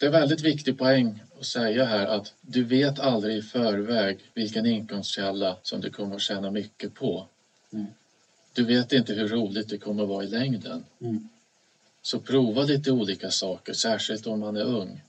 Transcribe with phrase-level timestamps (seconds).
[0.00, 4.66] det är väldigt viktig poäng att säga här att du vet aldrig i förväg vilken
[4.66, 7.26] inkomstkälla som du kommer att tjäna mycket på.
[7.72, 7.86] Mm.
[8.52, 10.84] Du vet inte hur roligt det kommer att vara i längden.
[11.00, 11.28] Mm.
[12.02, 15.02] Så prova lite olika saker, särskilt om man är ung.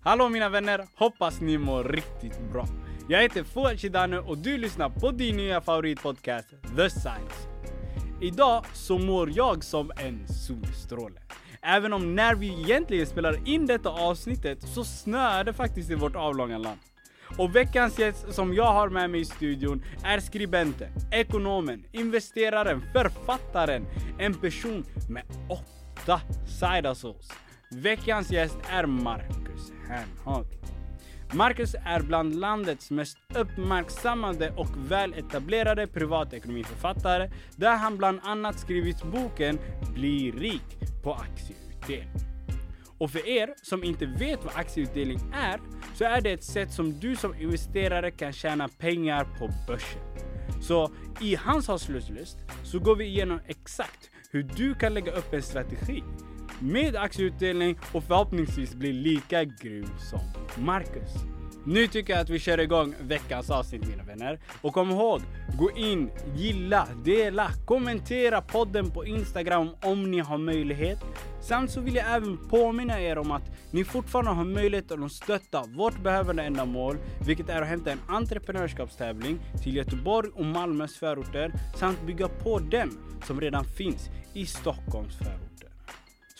[0.00, 2.68] Hallå mina vänner, hoppas ni mår riktigt bra.
[3.08, 7.48] Jag heter Fouad Shidane och du lyssnar på din nya favoritpodcast The Science.
[8.22, 11.21] Idag så mår jag som en solstråle.
[11.64, 16.16] Även om när vi egentligen spelar in detta avsnittet så snöar det faktiskt i vårt
[16.16, 16.78] avlånga land.
[17.38, 23.86] Och veckans gäst som jag har med mig i studion är skribenten, ekonomen, investeraren, författaren,
[24.18, 26.20] en person med åtta
[26.60, 27.28] side hustles.
[27.70, 30.46] Veckans gäst är Marcus Hernhag.
[31.34, 39.58] Marcus är bland landets mest uppmärksammade och väletablerade privatekonomiförfattare där han bland annat skrivit boken
[39.94, 42.22] Bli rik på aktieutdelning.
[42.98, 45.60] Och för er som inte vet vad aktieutdelning är
[45.94, 50.00] så är det ett sätt som du som investerare kan tjäna pengar på börsen.
[50.60, 55.42] Så i hans avslutslust så går vi igenom exakt hur du kan lägga upp en
[55.42, 56.02] strategi
[56.62, 60.20] med aktieutdelning och förhoppningsvis bli lika grym som
[60.64, 61.12] Marcus.
[61.64, 64.40] Nu tycker jag att vi kör igång veckans avsnitt mina vänner.
[64.62, 65.20] Och kom ihåg,
[65.58, 70.98] gå in, gilla, dela, kommentera podden på Instagram om ni har möjlighet.
[71.40, 75.64] Samt så vill jag även påminna er om att ni fortfarande har möjlighet att stötta
[75.76, 82.06] vårt behövande ändamål, vilket är att hämta en entreprenörskapstävling till Göteborg och Malmös förorter samt
[82.06, 82.90] bygga på den
[83.26, 85.51] som redan finns i Stockholms förorter.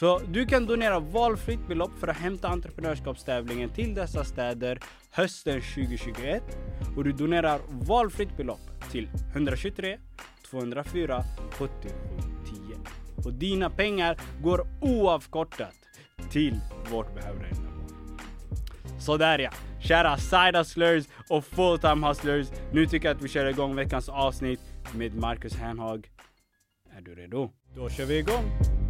[0.03, 4.79] Så du kan donera valfritt belopp för att hämta entreprenörskapstävlingen till dessa städer
[5.11, 6.43] hösten 2021
[6.97, 9.99] och du donerar valfritt belopp till 123
[10.51, 11.95] 204 77
[12.45, 13.25] 10.
[13.25, 15.75] Och dina pengar går oavkortat
[16.31, 17.91] till vårt behövda ändamål.
[19.01, 22.49] Sådär ja, kära side hustlers och full time hustlers.
[22.73, 24.61] Nu tycker jag att vi kör igång veckans avsnitt
[24.95, 26.11] med Marcus Hernhag.
[26.97, 27.51] Är du redo?
[27.75, 28.82] Då kör vi igång!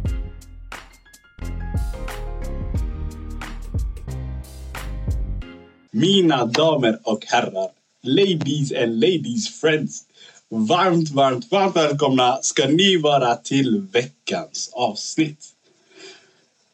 [5.95, 7.71] Mina damer och herrar,
[8.01, 10.03] ladies and ladies friends.
[10.49, 15.45] Varmt, varmt, varmt välkomna ska ni vara till veckans avsnitt.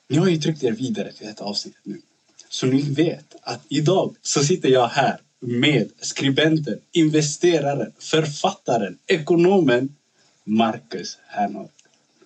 [0.08, 2.02] Ni har ju tryckt er vidare till detta avsnittet nu.
[2.50, 9.96] Så ni vet att idag så sitter jag här med skribenten, investeraren, författaren, ekonomen
[10.44, 11.72] Marcus Hernholt.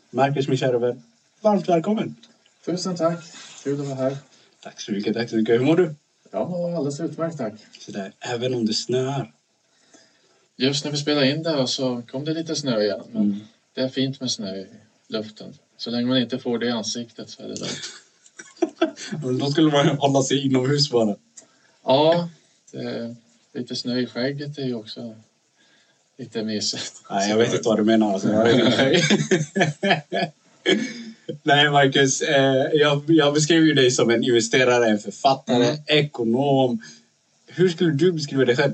[0.09, 1.03] Marcus, min kära vän,
[1.41, 2.15] varmt välkommen.
[2.65, 3.19] Tusen tack!
[3.63, 4.17] Kul att vara här.
[4.63, 5.55] Tack så mycket, tack så mycket.
[5.55, 5.95] Hur mår du?
[6.33, 7.53] Mår alldeles utmärkt tack.
[7.79, 9.33] Sådär, även om det snöar.
[10.55, 13.01] Just när vi spelade in det så kom det lite snö igen.
[13.11, 13.39] Men Mm.
[13.73, 14.67] det är fint med snö i
[15.07, 15.53] luften.
[15.77, 17.93] Så länge man inte får det i ansiktet så är det lugnt.
[19.39, 21.15] Då skulle man hålla sig inomhus bara.
[21.83, 22.29] Ja,
[22.71, 23.15] det,
[23.53, 25.15] lite snö i skägget är ju också
[26.17, 26.93] lite mysigt.
[27.09, 28.13] Nej, jag vet inte vad du menar.
[28.13, 28.27] Alltså.
[31.43, 32.21] Nej, Marcus.
[32.21, 35.77] Eh, jag, jag beskriver ju dig som en investerare, en författare, Mm.
[35.87, 36.81] ekonom.
[37.47, 38.71] Hur skulle du beskriva dig själv?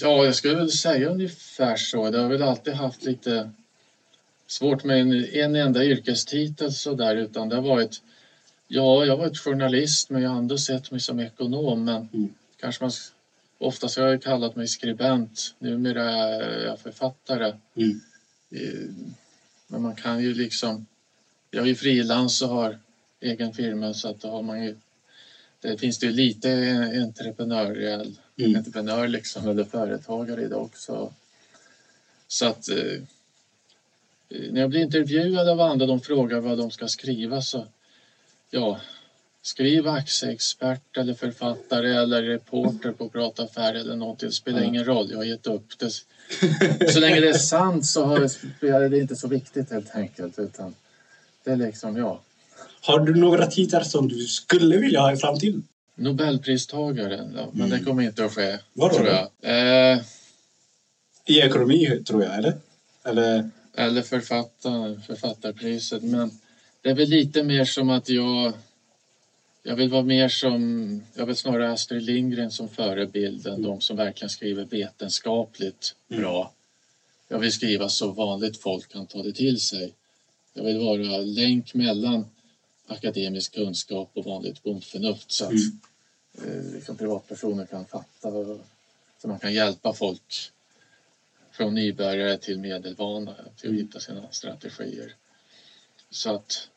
[0.00, 2.10] Ja, jag skulle väl säga ungefär så.
[2.10, 3.50] Det har väl alltid haft lite
[4.46, 8.02] svårt med en, en enda yrkestitel så där utan det har varit
[8.68, 12.34] Ja, jag har varit journalist men jag har ändå sett mig som ekonom men Mm.
[12.60, 12.90] kanske man
[13.58, 15.54] oftast har jag kallat mig skribent.
[15.58, 17.52] Numera är jag författare.
[17.76, 18.00] Mm.
[19.72, 20.86] Men man kan ju liksom
[21.50, 22.78] Jag är frilans och har
[23.20, 24.76] egen firma så att då har man ju
[25.60, 26.50] det finns det ju lite
[27.02, 28.56] entreprenöriell Mm.
[28.56, 31.14] entreprenör liksom, eller företagare i det också.
[32.28, 33.00] Så att eh,
[34.28, 37.66] när jag blir intervjuad av andra, de frågar vad de ska skriva så
[38.50, 38.80] ja,
[39.42, 44.28] skriv aktieexpert eller författare eller reporter på Prata affär eller någonting.
[44.28, 45.90] Det spelar ingen roll, jag har gett upp det.
[46.92, 48.20] Så länge det är sant så har
[48.60, 50.38] det, är det inte så viktigt helt enkelt.
[50.38, 50.74] Utan
[51.44, 52.20] det är liksom, ja,
[52.82, 55.62] Har du några titlar som du skulle vilja ha i framtiden?
[55.94, 57.78] Nobelpristagaren, ja, men Mm.
[57.78, 58.58] det kommer inte att ske.
[58.72, 59.28] Vadå tror jag.
[59.42, 60.00] Eh,
[61.26, 62.54] I ekonomi, tror jag, eller?
[63.04, 63.50] Eller?
[63.76, 66.02] eller författaren, författarpriset.
[66.02, 66.30] Men
[66.82, 68.52] det är väl lite mer som att jag...
[69.62, 71.02] Jag vill vara mer som...
[71.14, 76.22] Jag vill snarare Astrid Lindgren som förebild än de som verkligen skriver vetenskapligt Mm.
[76.22, 76.52] bra.
[77.28, 79.94] Jag vill skriva så vanligt folk kan ta det till sig.
[80.52, 82.26] Jag vill vara länk mellan
[82.86, 85.78] akademisk kunskap och vanligt bondförnuft så att Mm.
[86.66, 88.30] eh, liksom privatpersoner kan fatta
[89.20, 90.50] så man kan hjälpa folk
[91.52, 93.76] från nybörjare till medelvana till att Mm.
[93.76, 95.14] hitta sina strategier.
[96.10, 96.68] Så att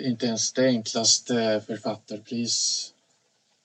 [0.00, 2.90] inte ens det enklaste författarpris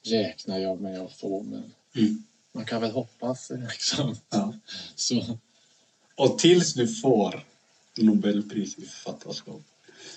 [0.06, 1.44] räknar jag med att få.
[1.44, 1.64] Men
[1.96, 2.24] Mm.
[2.52, 4.16] man kan väl hoppas liksom.
[4.30, 4.54] Ja.
[4.96, 5.38] Så,
[6.16, 7.44] Och tills du får
[7.98, 9.62] Nobelpris i författarskap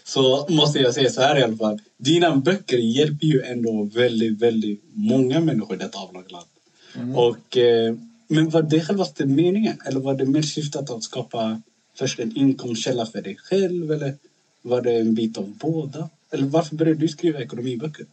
[0.04, 1.78] så måste jag säga så här i alla fall.
[1.96, 6.46] Dina böcker hjälper ju ändå väldigt, väldigt många människor i detta avlånga land.
[6.94, 7.16] mm.
[7.16, 7.94] Och, eh,
[8.28, 9.80] men var det självaste meningen?
[9.86, 11.62] Eller var det mer syftet att skapa
[11.94, 13.92] först en inkomstkälla för dig själv?
[13.92, 14.16] Eller
[14.62, 16.10] var det en bit av båda?
[16.30, 18.06] Eller varför började du skriva ekonomiböcker?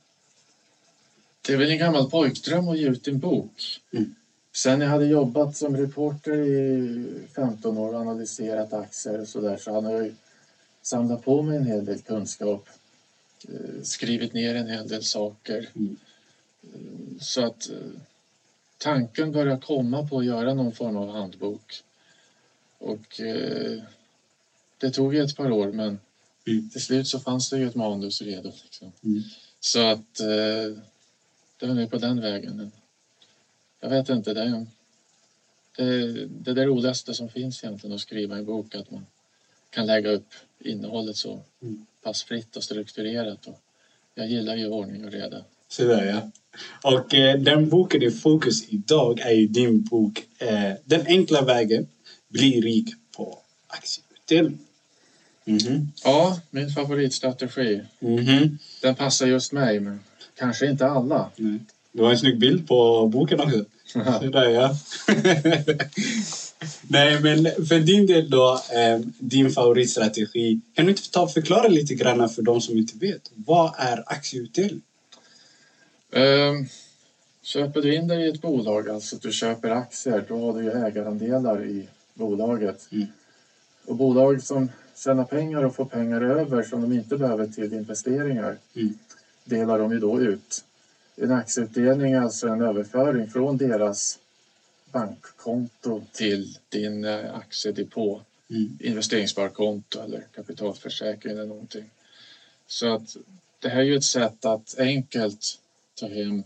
[1.41, 3.79] Det är väl en gammal pojkdröm att ge ut en bok.
[3.93, 4.15] Mm.
[4.53, 7.05] Sen jag hade jobbat som reporter i
[7.35, 10.15] 15 år och analyserat aktier och sådär så hade jag
[10.81, 12.69] samlat på mig en hel del kunskap.
[13.47, 15.69] eh, Skrivit ner en hel del saker.
[15.75, 15.95] Mm.
[16.63, 18.01] Eh, Så att eh,
[18.77, 21.83] tanken började komma på att göra någon form av handbok.
[22.77, 23.21] Och
[24.77, 25.99] det tog ett par år men
[26.47, 26.69] Mm.
[26.69, 28.51] till slut så fanns det ju ett manus redo.
[28.63, 28.91] Liksom.
[29.03, 29.23] Mm.
[29.59, 30.77] Så att eh,
[31.59, 32.71] det var nu på den vägen.
[33.79, 34.65] Jag vet inte, det är
[35.77, 39.05] det, det är det roligaste som finns egentligen att skriva en bok, att man
[39.69, 41.85] kan lägga upp innehållet så Mm.
[42.03, 43.47] pass fritt och strukturerat.
[43.47, 43.61] Och
[44.15, 45.45] jag gillar ju ordning och reda.
[45.67, 46.31] Så där ja.
[46.91, 51.87] Och eh, den boken i fokus idag är ju din bok eh, Den enkla vägen
[52.27, 54.64] bli rik på aktieutdelning.
[55.45, 55.91] Mhm.
[56.03, 57.81] Ja, min favoritstrategi.
[57.99, 58.57] Mhm.
[58.81, 59.99] Den passar just mig, men
[60.37, 61.29] kanske inte alla.
[61.35, 61.59] Nej.
[61.91, 63.65] Det var en snygg bild på boken också.
[63.93, 64.75] Så där ja.
[66.81, 70.59] Nej men för din del då, eh, din favoritstrategi.
[70.73, 73.31] Kan du inte ta och förklara lite grann för de som inte vet.
[73.35, 74.81] Vad är aktieutdelning?
[76.11, 76.65] Ehm,
[77.43, 80.63] köper du in dig i ett bolag, alltså att du köper aktier, då har du
[80.63, 82.87] ju ägarandelar i bolaget.
[82.91, 83.07] Mm.
[83.85, 88.57] Och bolag som tjänar pengar och får pengar över som de inte behöver till investeringar
[88.75, 88.97] Mm.
[89.43, 90.65] delar de ju då ut.
[91.15, 94.19] En aktieutdelning är alltså en överföring från deras
[94.91, 98.77] bankkonto till din eh, aktiedepå, Mm.
[98.81, 101.89] investeringssparkonto eller kapitalförsäkring eller någonting.
[102.67, 103.17] Så att
[103.59, 105.59] det här är ju ett sätt att enkelt
[105.95, 106.43] ta hem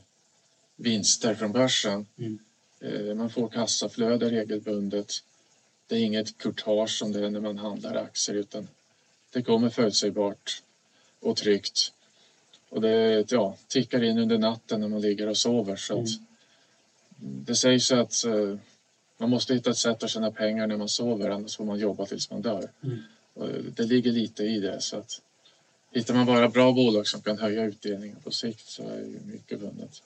[0.76, 2.06] vinster från börsen.
[2.18, 2.40] Mm.
[2.80, 5.12] Eh, Man får kassaflöde regelbundet.
[5.90, 8.68] Det är inget courtage som det är när man handlar aktier utan
[9.34, 10.64] det kommer förutsägbart
[11.20, 11.94] och tryggt.
[12.70, 15.76] Och det ja, tickar in under natten när man ligger och sover.
[15.76, 16.10] Så att
[17.18, 18.58] det sägs att eh,
[19.18, 22.06] man måste hitta ett sätt att tjäna pengar när man sover annars får man jobba
[22.06, 22.70] tills man dör.
[22.84, 23.00] Mm.
[23.34, 24.82] Och det ligger lite i det.
[24.82, 25.22] Så att
[25.92, 29.60] hittar man bara bra bolag som kan höja utdelningen på sikt så är ju mycket
[29.60, 30.02] vunnet.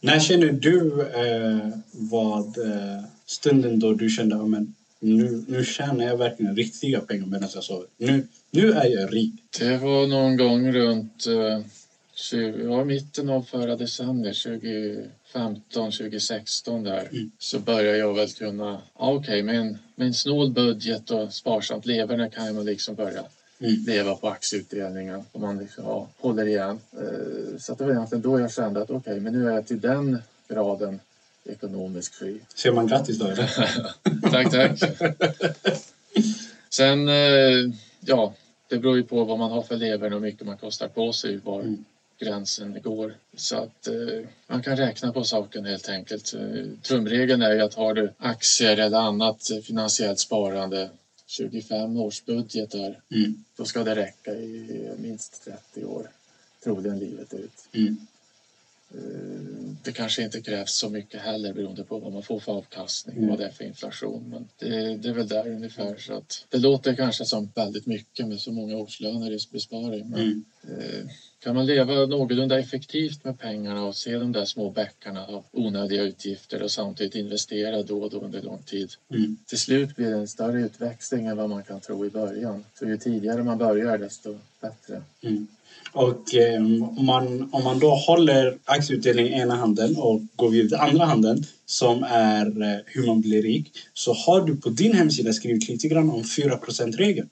[0.00, 4.66] När känner du eh, vad eh, stunden då du kände att
[5.00, 7.86] nu, nu tjänar jag verkligen riktiga pengar medan jag sover.
[7.96, 9.32] Nu, nu är jag rik.
[9.58, 11.60] Det var någon gång runt eh,
[12.14, 17.30] 20, ja, mitten av förra decenniet, 2015, 2016 där, Mm.
[17.38, 21.86] så började jag väl kunna, ja, okej, med, en, med en snål budget och sparsamt
[21.86, 23.24] leverne kan man liksom börja
[23.60, 23.74] Mm.
[23.86, 26.78] leva på aktieutdelningen om man liksom, ja, håller igen.
[26.92, 29.80] Eh, så det var egentligen då jag kände att okej, men nu är jag till
[29.80, 31.00] den graden
[31.46, 32.40] ekonomiskt fri.
[32.54, 33.50] Säger man grattis då eller?
[34.30, 34.80] Tack, tack.
[36.70, 38.34] Sen, eh, ja,
[38.68, 41.12] det beror ju på vad man har för levern och hur mycket man kostar på
[41.12, 41.84] sig, var Mm.
[42.18, 43.14] gränsen går.
[43.36, 43.94] Så att eh,
[44.46, 46.34] man kan räkna på saken helt enkelt.
[46.34, 50.90] Eh, Trumregeln är ju att har du aktier eller annat finansiellt sparande
[51.26, 53.44] 25 års budgetar, Mm.
[53.56, 56.10] då ska det räcka i minst 30 år,
[56.64, 57.52] troligen livet ut.
[57.72, 57.96] Mm.
[58.96, 63.22] Eh, Det kanske inte krävs så mycket heller beroende på vad man får för avkastning
[63.22, 64.28] och vad det är för inflation.
[64.30, 65.96] Men det, det är väl där ungefär.
[65.96, 70.10] Så att det låter kanske som väldigt mycket med så många årslöner i besparing.
[70.10, 70.44] Men Mm.
[70.80, 71.06] eh,
[71.38, 76.02] kan man leva någorlunda effektivt med pengarna och se de där små bäckarna av onödiga
[76.02, 78.90] utgifter och samtidigt investera då och då under lång tid.
[79.10, 79.36] Mm.
[79.46, 82.64] Till slut blir det en större utväxling än vad man kan tro i början.
[82.78, 85.02] Så ju tidigare man börjar desto bättre.
[85.22, 85.46] Mm.
[85.92, 86.56] Och eh,
[86.98, 91.04] om, man, om man då håller aktieutdelning i ena handen och går vidare till andra
[91.04, 95.68] handen som är eh, hur man blir rik så har du på din hemsida skrivit
[95.68, 97.28] lite grann om 4% regeln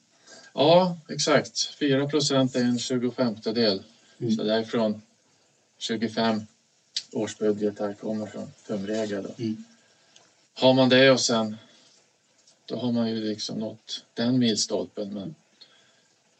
[0.54, 1.76] Ja, exakt.
[1.78, 3.82] 4 procent är en 25 del.
[4.18, 4.32] Mm.
[4.36, 5.02] Så därifrån
[5.78, 6.46] 25
[7.12, 9.22] årsbudgetar kommer från tumregel.
[9.22, 9.42] då.
[9.44, 9.64] Mm.
[10.54, 11.56] Har man det och sen
[12.66, 15.14] då har man ju liksom nått den milstolpen.
[15.14, 15.34] Men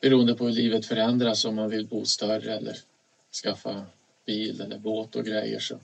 [0.04, 2.78] beroende på hur livet förändras om man vill bo större eller
[3.42, 3.86] skaffa
[4.26, 5.80] bil eller båt och grejer så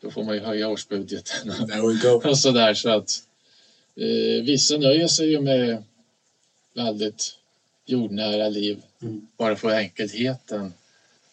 [0.00, 1.50] då får man ju höja årsbudgeten.
[2.24, 3.10] Och sådär så att
[3.96, 5.82] eh, vissa nöjer sig ju med
[6.74, 7.38] väldigt
[7.86, 8.82] jordnära liv.
[9.02, 9.26] Mm.
[9.36, 10.72] Bara för enkelheten.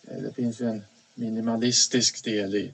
[0.08, 2.74] Eh, Det finns ju en minimalistisk del i,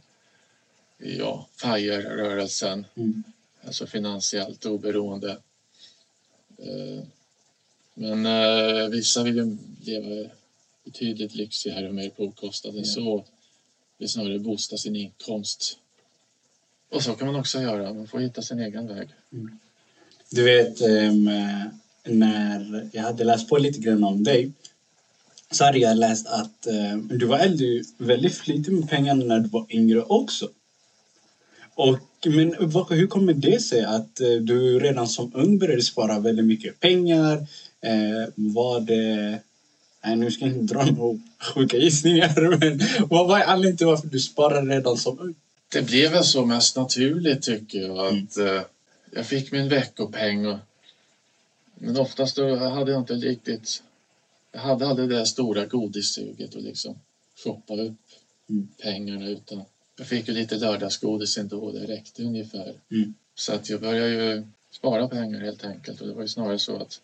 [0.99, 2.85] i ja, FIRE-rörelsen.
[2.95, 3.23] Mm.
[3.65, 5.37] Alltså finansiellt oberoende.
[6.57, 7.03] Eh,
[7.99, 10.29] Men eh, vissa vill ju leva
[10.85, 12.91] betydligt lyxigare och mer påkostade än Ja.
[12.91, 13.23] så.
[13.97, 15.77] Vill snarare boosta sin inkomst.
[16.89, 17.93] Och så kan man också göra.
[17.93, 19.07] Man får hitta sin egen väg.
[20.29, 21.29] Du vet, ehm,
[22.03, 24.51] när jag hade läst på lite grann om dig
[25.51, 29.49] så hade jag läst att ehm, du var äldre, väldigt flitig med pengarna när du
[29.49, 30.49] var yngre också.
[31.75, 32.53] Och, men
[32.89, 37.47] hur kommer det sig att eh, du redan som ung började spara väldigt mycket pengar?
[37.81, 39.39] Eh, var det...
[40.03, 42.79] Nej, nu ska jag inte dra några sjuka gissningar, men
[43.09, 45.35] vad var anledningen till varför du sparade redan som ung?
[45.71, 48.09] Det blev väl så mest naturligt tycker jag.
[48.09, 48.23] Mm.
[48.23, 48.61] Att, eh,
[49.11, 50.45] jag fick min veckopeng.
[50.45, 50.57] Och,
[51.75, 53.83] men oftast då hade jag inte riktigt...
[54.51, 56.99] Jag hade aldrig det stora godissuget och liksom
[57.43, 57.95] shoppa upp
[58.49, 58.67] Mm.
[58.81, 59.27] pengarna.
[59.27, 59.61] Utan
[59.97, 62.73] jag fick ju lite lördagsgodis ändå det räckte ungefär.
[62.91, 63.13] Mm.
[63.35, 66.01] Så att jag började ju spara pengar helt enkelt.
[66.01, 67.01] Och det var ju snarare så att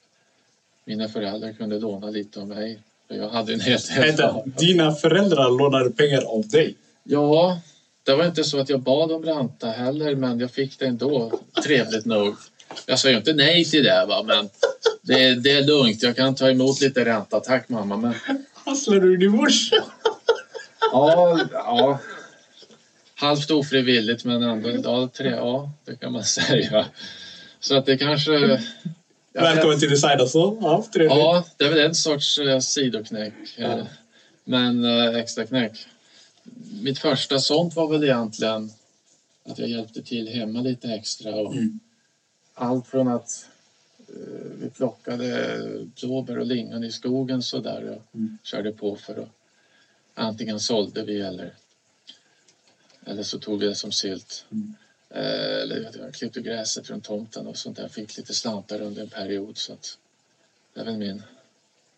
[0.85, 2.79] mina föräldrar kunde låna lite av mig.
[3.07, 3.97] Jag hade en helt...
[3.97, 6.75] Vänta, dina föräldrar lånade pengar av dig?
[7.03, 7.61] Ja,
[8.03, 11.39] det var inte så att jag bad om ränta heller, men jag fick det ändå,
[11.63, 12.35] trevligt nog.
[12.85, 14.23] Jag sa ju inte nej till det, va?
[14.23, 14.49] men
[15.01, 16.03] det, det är lugnt.
[16.03, 17.39] Jag kan ta emot lite ränta.
[17.39, 17.97] Tack mamma.
[17.97, 18.13] Men,
[18.53, 19.75] Hasslar du din morsa?
[20.91, 21.99] ja, ja,
[23.15, 24.69] halvt ofrivilligt, men ändå.
[24.83, 26.85] Ja, tre, ja, det kan man säga.
[27.59, 28.61] Så att det kanske...
[29.33, 30.57] Välkommen till alltså.
[30.61, 31.17] Ja, trevligt.
[31.17, 33.33] Ja, det är väl en sorts eh, sidoknäck.
[33.57, 33.77] Ja.
[33.79, 33.85] Eh,
[34.43, 35.87] Men eh, extra knäck.
[36.81, 38.71] Mitt första sånt var väl egentligen
[39.43, 41.35] att jag hjälpte till hemma lite extra.
[41.35, 41.79] Och Mm.
[42.53, 43.45] Allt från att
[44.61, 45.59] vi plockade
[46.01, 48.37] blåbär och lingon i skogen så där och Mm.
[48.43, 49.29] körde på för att
[50.13, 51.53] antingen sålde vi eller,
[53.05, 54.45] eller så tog vi det som sylt.
[54.51, 54.73] Mm.
[55.13, 57.87] Eh, eller jag klippte gräset runt tomten och sånt där.
[57.87, 59.57] Fick lite slantar under en period.
[59.57, 59.97] Så att
[60.73, 61.23] det är väl min,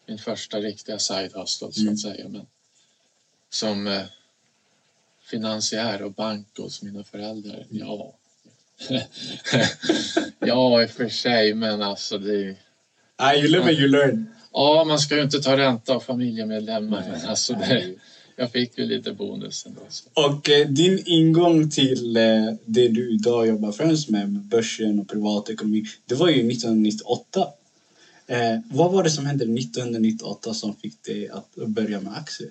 [0.05, 1.93] min första riktiga side hustle så Mm.
[1.93, 2.27] att säga.
[2.27, 2.45] Men
[3.49, 4.03] som eh,
[5.23, 7.87] finansiär och bank hos mina föräldrar, Mm.
[7.87, 8.13] ja.
[10.39, 12.55] ja, i och för sig, men alltså det...
[13.15, 14.35] Ah, you live and you learn.
[14.53, 17.95] Ja, man ska ju inte ta ränta av familjemedlemmar, men alltså det.
[18.35, 19.81] Jag fick ju lite bonus ändå.
[19.89, 20.09] Så.
[20.13, 22.23] Och eh, din ingång till eh,
[22.65, 27.47] det du idag jobbar främst med, med börsen och privatekonomi, det var ju 1998.
[28.27, 32.49] Eh, vad var det som hände 1998 som fick dig att börja med aktier?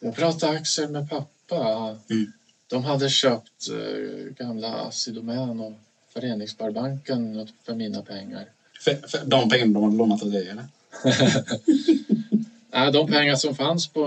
[0.00, 1.96] Jag pratade aktier med pappa.
[2.10, 2.32] Mm.
[2.66, 5.72] De hade köpt eh, gamla Assi Domän och
[6.12, 8.44] Föreningssparbanken för mina pengar.
[8.80, 10.64] För, för de pengarna de hade lånat av dig, eller?
[12.70, 14.04] Nej, de pengar som fanns på,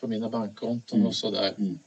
[0.00, 1.06] på mina bankkonton Mm.
[1.08, 1.54] och sådär.
[1.58, 1.78] Mm.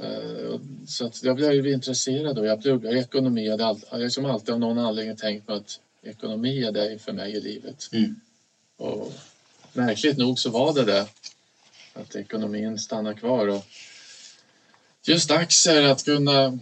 [0.00, 3.44] Eh, Så att jag blev ju intresserad och jag pluggade ekonomi.
[3.44, 6.72] Jag hade all, jag har liksom alltid av någon anledning tänkt mig att ekonomi är
[6.72, 7.88] det för mig i livet.
[7.92, 8.20] Mm.
[8.76, 9.12] Och
[9.72, 11.06] märkligt nog så var det det.
[11.94, 13.48] Att ekonomin stannar kvar.
[13.48, 13.64] Och
[15.06, 16.58] just aktier, att kunna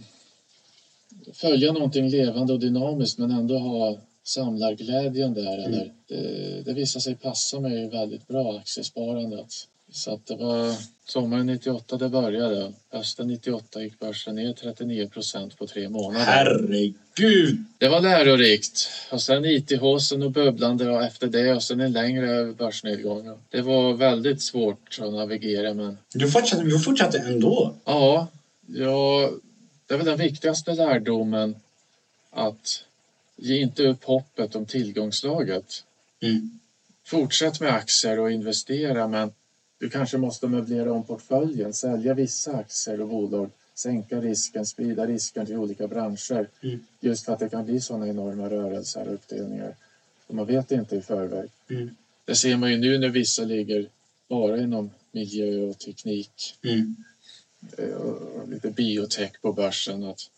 [1.33, 5.57] följa någonting levande och dynamiskt men ändå ha samlarglädjen där.
[5.57, 5.73] Mm.
[5.73, 9.67] Eller, det, det visade sig passa mig väldigt bra, aktiesparandet.
[9.91, 12.71] Så att det var sommaren 98 det började.
[12.89, 16.25] Hösten 98 gick börsen ner 39 procent på tre månader.
[16.25, 17.57] Herregud!
[17.77, 18.89] Det var lärorikt.
[19.11, 23.39] Och sen IT-håsen och bubblande och efter det och sen en längre börsnedgång.
[23.49, 27.73] Det var väldigt svårt att navigera men Du fortsatte, du fortsatte ändå.
[27.85, 28.27] ja,
[28.67, 29.29] ja,
[29.87, 31.55] det är väl den viktigaste lärdomen
[32.29, 32.84] att
[33.35, 35.83] ge inte upp hoppet om tillgångslaget.
[36.21, 36.59] Mm.
[37.05, 39.31] Fortsätt med aktier och investera men
[39.79, 45.45] du kanske måste möblera om portföljen, sälja vissa aktier och bolag, sänka risken, sprida risken
[45.45, 46.49] till olika branscher.
[46.61, 46.79] Mm.
[46.99, 49.75] Just för att det kan bli sådana enorma rörelser och uppdelningar.
[50.27, 51.49] Och man vet inte i förväg.
[51.69, 51.95] Mm.
[52.25, 53.89] Det ser man ju nu när vissa ligger
[54.27, 56.95] bara inom miljö och teknik Mm.
[57.77, 60.03] eh, och lite biotech på börsen.
[60.03, 60.29] Att,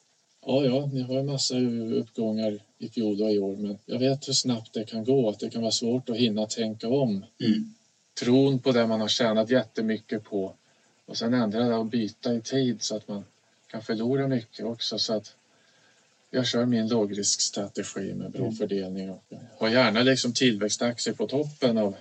[0.47, 1.57] ja, ja, ni har en massa
[1.93, 5.29] uppgångar i fjol och i år men jag vet hur snabbt det kan gå.
[5.29, 7.25] Att det kan vara svårt att hinna tänka om.
[7.41, 7.73] Mm.
[8.19, 10.53] Tron på det man har tjänat jättemycket på
[11.05, 13.25] och sen ändra det och byta i tid så att man
[13.67, 14.97] kan förlora mycket också.
[14.97, 15.35] Så att
[16.29, 18.55] jag kör min lågriskstrategi med bra Mm.
[18.55, 19.23] fördelning och
[19.57, 21.95] har gärna liksom tillväxtaktier på toppen av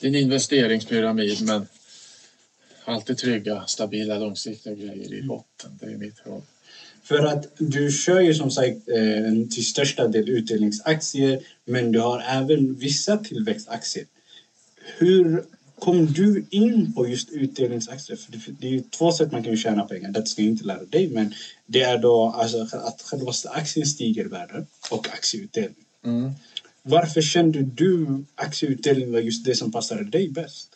[0.00, 1.66] din investeringspyramid men
[2.84, 5.78] alltid trygga, stabila, långsiktiga grejer i botten.
[5.80, 6.42] Det är mitt råd.
[7.08, 12.22] För att du kör ju som sagt eh, till största del utdelningsaktier men du har
[12.28, 14.06] även vissa tillväxtaktier.
[14.98, 15.44] Hur
[15.78, 18.16] kom du in på just utdelningsaktier?
[18.16, 20.10] För det, är ju två sätt man kan tjäna pengar.
[20.10, 21.34] Det ska jag inte lära dig men
[21.66, 25.84] det är då alltså, att själva aktien stiger i värde och aktieutdelning.
[26.04, 26.32] Mm.
[26.82, 30.68] Varför kände du aktieutdelning var just det som passade dig bäst?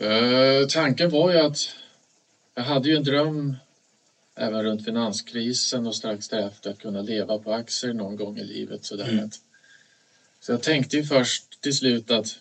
[0.00, 1.58] Eh, tanken var ju att
[2.54, 3.56] jag hade ju en dröm
[4.34, 8.84] även runt finanskrisen och strax därefter att kunna leva på aktier någon gång i livet.
[8.84, 9.08] Sådär.
[9.08, 9.30] Mm.
[10.40, 12.38] Så jag tänkte ju först till slut att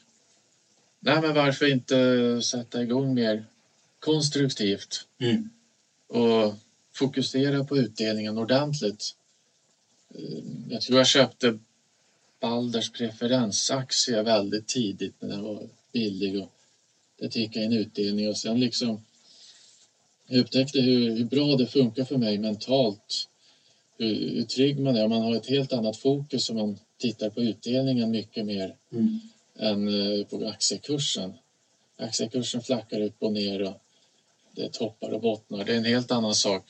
[1.00, 3.46] nej men varför inte sätta igång mer
[4.00, 5.50] konstruktivt Mm.
[6.08, 6.53] och
[6.93, 9.15] fokusera på utdelningen ordentligt.
[10.15, 11.60] Eh, Jag tror jag köpte
[12.39, 16.51] Balders preferensaktie väldigt tidigt när den var billig och
[17.17, 19.01] det tickade in utdelning och sen liksom
[20.29, 23.27] jag upptäckte hur, hur bra det funkar för mig mentalt.
[23.98, 25.07] Hur, hur trygg man är.
[25.07, 29.19] Man har ett helt annat fokus om man tittar på utdelningen mycket mer Mm.
[29.59, 31.33] än eh, på aktiekursen.
[31.98, 33.81] Aktiekursen flackar upp och ner och
[34.55, 35.65] det är toppar och bottnar.
[35.65, 36.63] Det är en helt annan sak.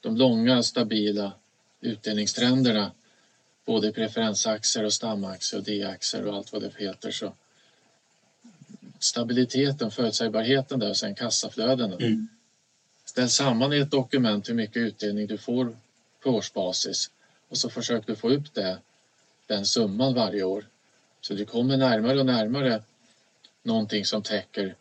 [0.00, 1.32] De långa stabila
[1.80, 2.92] utdelningstrenderna
[3.66, 7.34] både preferensaktier och stamaktier och D-aktier och allt vad det heter så
[9.00, 11.96] stabiliteten, förutsägbarheten där och sen kassaflödena.
[11.96, 12.28] Mm.
[13.10, 15.76] Ställ samman i ett dokument hur mycket utdelning du får
[16.22, 17.10] på årsbasis
[17.48, 18.78] och så försök du få upp det,
[19.46, 20.66] den summan varje år.
[21.20, 22.82] Så du kommer närmare och närmare
[23.62, 24.74] någonting som täcker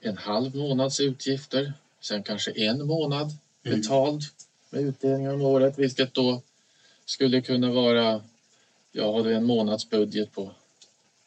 [0.00, 3.80] en halv månads utgifter, sen kanske en månad Mm.
[3.80, 4.22] betald
[4.70, 6.42] med utdelningar om året, vilket då
[7.04, 8.22] skulle kunna vara,
[8.92, 10.52] ja har du en månadsbudget på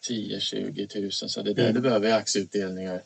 [0.08, 1.74] 10-20 tusen så det är det Mm.
[1.74, 3.02] du behöver i aktieutdelningar.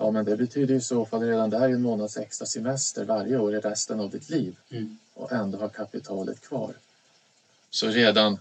[0.00, 3.54] Ja men det betyder i så fall redan där en månads extra semester varje år
[3.54, 4.98] i resten av ditt liv Mm.
[5.14, 6.74] och ändå ha kapitalet kvar.
[7.70, 8.38] Så redan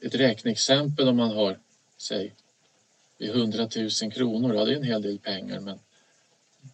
[0.00, 1.58] ett räkneexempel om man har,
[1.96, 2.32] säg,
[3.18, 3.68] vid 100
[4.02, 5.78] 000 kronor, ja det är en hel del pengar men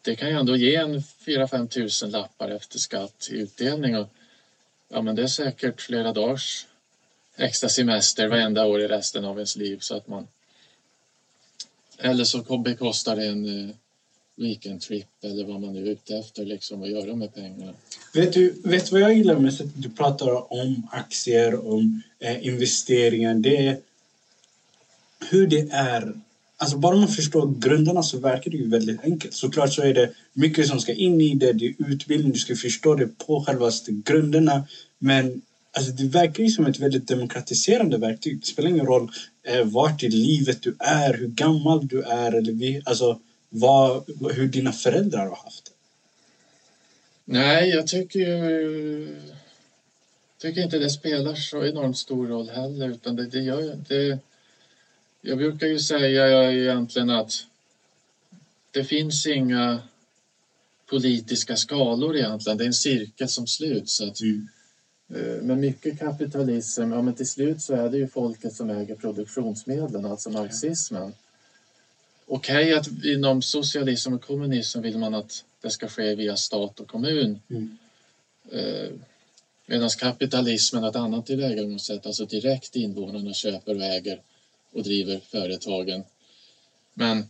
[0.02, 4.08] det kan ju ändå ge en 4-5 tusen lappar efter skatt i utdelning och
[4.88, 6.66] ja men det är säkert flera dagars
[7.36, 10.26] extra semester varenda år i resten av ens liv så att man
[11.98, 13.76] eller så bekostar det en
[14.40, 17.72] weekend trip eller vad man nu är ute efter liksom att göra med pengarna.
[18.14, 22.46] Vet du vet du vad jag gillar med sättet du pratar om aktier, om eh,
[22.46, 23.34] investeringar?
[23.34, 23.78] Det är
[25.30, 26.12] hur det är.
[26.56, 29.34] Alltså bara man förstår grunderna så verkar det ju väldigt enkelt.
[29.34, 31.52] Såklart så är det mycket som ska in i det.
[31.52, 33.70] Det är utbildning, du ska förstå det på själva
[34.04, 34.64] grunderna.
[34.98, 35.42] Men
[35.76, 38.40] alltså, det verkar ju som ett väldigt demokratiserande verktyg.
[38.40, 39.10] Det spelar ingen roll
[39.48, 43.20] eh, vart i livet du är, hur gammal du är eller vi, alltså,
[43.50, 45.70] vad, hur dina föräldrar har haft det.
[47.24, 49.22] Nej, jag tycker ju
[50.38, 54.18] tycker inte det spelar så enormt stor roll heller utan det, det gör det.
[55.20, 57.32] Jag brukar ju säga egentligen att
[58.70, 59.82] det finns inga
[60.86, 62.58] politiska skalor egentligen.
[62.58, 63.96] Det är en cirkel som sluts.
[63.96, 64.46] Så att, Mm.
[65.14, 68.94] eh, med mycket kapitalism, ja men till slut så är det ju folket som äger
[68.94, 71.12] produktionsmedlen, alltså marxismen.
[72.32, 76.88] Okej att inom socialism och kommunism vill man att det ska ske via stat och
[76.88, 77.40] kommun.
[77.50, 77.78] Mm.
[78.52, 78.90] Eh,
[79.66, 84.22] Medan kapitalismen har ett annat tillvägagångssätt, alltså direkt invånarna köper och äger
[84.72, 86.04] och driver företagen.
[86.94, 87.28] Men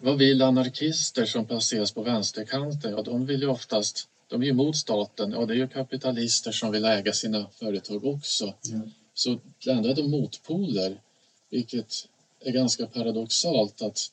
[0.00, 2.90] vad vill anarkister som placeras på vänsterkanten?
[2.90, 5.30] Ja, de vill ju oftast, de är ju emot staten.
[5.30, 8.54] Ja, det är ju kapitalister som vill äga sina företag också.
[8.62, 8.80] Ja.
[9.14, 11.00] Så ändå är de motpoler,
[11.50, 12.08] vilket
[12.40, 14.12] är ganska paradoxalt att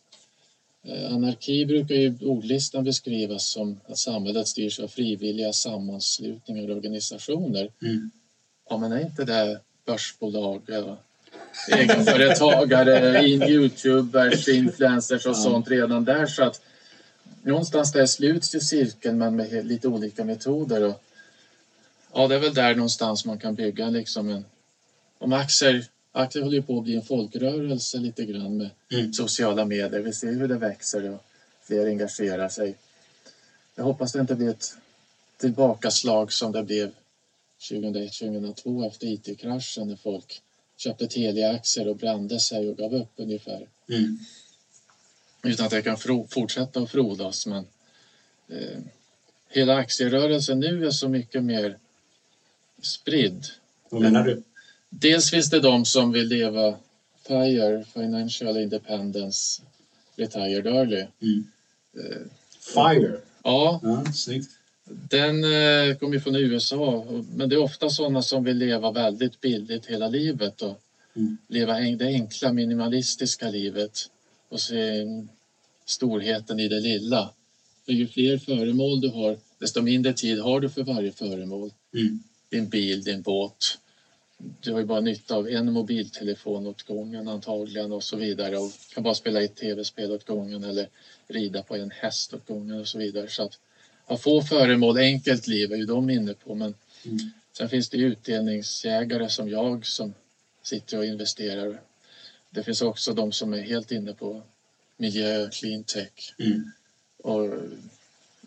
[0.83, 7.71] eh, anarki brukar ju ordlistan beskrivas som att samhället styrs av frivilliga sammanslutningar och organisationer.
[7.81, 8.11] Mm.
[8.69, 10.97] Ja, men är inte det börsbolag, ja,
[11.71, 16.61] egenföretagare, in- youtubers, influencers och sånt redan där så att
[17.43, 20.83] någonstans där sluts ju cirkeln men med lite olika metoder.
[20.83, 21.03] Och,
[22.13, 24.45] ja, det är väl där någonstans man kan bygga liksom en...
[25.17, 29.13] Om aktier, aktier håller ju på att bli en folkrörelse lite grann med Mm.
[29.13, 30.01] sociala medier.
[30.01, 31.23] Vi ser hur det växer och
[31.63, 32.75] fler engagerar sig.
[33.75, 34.77] Jag hoppas det inte blir ett
[35.37, 36.91] tillbakaslag som det blev
[37.59, 40.41] 2001-2002 efter IT-kraschen när folk
[40.77, 43.67] köpte Telia-aktier och brände sig och gav upp ungefär.
[43.89, 44.19] Mm.
[45.43, 45.97] Utan att det kan
[46.29, 47.45] fortsätta att frodas.
[47.45, 47.67] Men
[48.47, 48.79] eh,
[49.49, 51.77] hela aktierörelsen nu är så mycket mer
[52.81, 53.45] spridd.
[53.89, 54.43] Vad menar du?
[54.99, 56.77] Dels finns det de som vill leva
[57.27, 59.61] FIRE, Financial Independence,
[60.15, 61.05] Retired Early.
[61.21, 61.47] Mm.
[61.97, 62.21] Eh,
[62.59, 63.19] Fire.
[63.43, 64.49] ja, Ja, snyggt.
[65.09, 67.05] Den eh, kommer från USA,
[67.35, 70.81] men det är ofta sådana som vill leva väldigt billigt hela livet och
[71.17, 71.37] Mm.
[71.47, 74.09] leva det enkla minimalistiska livet
[74.49, 75.05] och se
[75.85, 77.31] storheten i det lilla.
[77.85, 81.71] För ju fler föremål du har, desto mindre tid har du för varje föremål.
[81.93, 82.23] Mm.
[82.49, 83.77] Din bil, din båt.
[84.37, 88.71] Du har ju bara nytta av en mobiltelefon åt gången antagligen och så vidare och
[88.93, 90.89] kan bara spela ett tv-spel åt gången eller
[91.27, 93.29] rida på en häst åt gången och så vidare.
[93.29, 93.59] Så att
[94.05, 97.17] ha få föremål, enkelt liv är ju de inne på men Mm.
[97.57, 100.13] sen finns det utdelningsjägare som jag som
[100.63, 101.81] sitter och investerar.
[102.49, 104.43] Det finns också de som är helt inne på
[104.97, 106.71] miljö, clean tech Mm.
[107.17, 107.53] och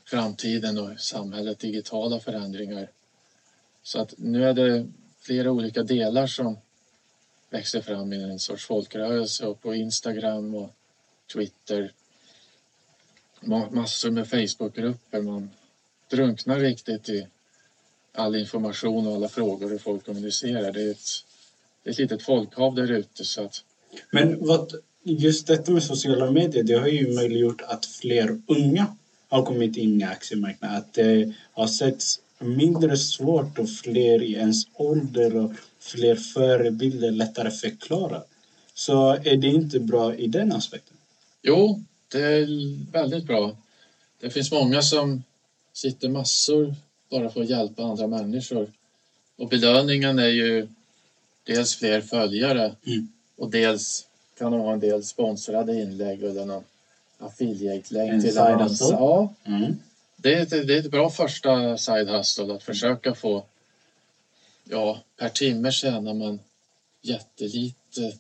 [0.05, 2.91] framtiden och samhället, digitala förändringar.
[3.83, 4.87] Så att nu är det
[5.29, 6.57] flera olika delar som
[7.51, 10.71] växer fram i en sorts folkrörelse och på Instagram och
[11.33, 11.93] Twitter.
[13.71, 15.23] Massor med Facebookgrupper.
[15.23, 15.51] Man
[16.11, 17.27] drunknar riktigt i
[18.13, 20.73] all information och alla frågor hur folk kommunicerar.
[20.73, 21.25] Det är ett,
[21.83, 23.65] det är ett litet folkhav där ute så att
[24.11, 28.97] Men vad, just detta med sociala medier, det har ju möjliggjort att fler unga
[29.29, 30.77] har kommit in i aktiemarknaden.
[30.77, 37.51] Att det har setts mindre svårt och fler i ens ålder och fler förebilder lättare
[37.51, 38.23] förklara.
[38.75, 40.97] Så är det inte bra i den aspekten?
[41.43, 42.47] Jo, det är
[42.93, 43.57] väldigt bra.
[44.21, 45.23] Det finns många som
[45.73, 46.75] sitter massor
[47.11, 48.71] bara för att hjälpa andra människor.
[49.37, 50.69] Och belöningen är ju
[51.45, 53.09] dels fler följare Mm.
[53.37, 54.07] och dels
[54.39, 56.65] kan de ha en del sponsrade inlägg eller någon
[57.19, 58.81] affiliate-länk till annons.
[58.81, 59.77] Ja, Mm.
[60.21, 63.45] Det är, ett, det är ett bra första side hustle att försöka få...
[64.65, 66.41] Ja, per timme tjänar man
[67.03, 68.19] jättelite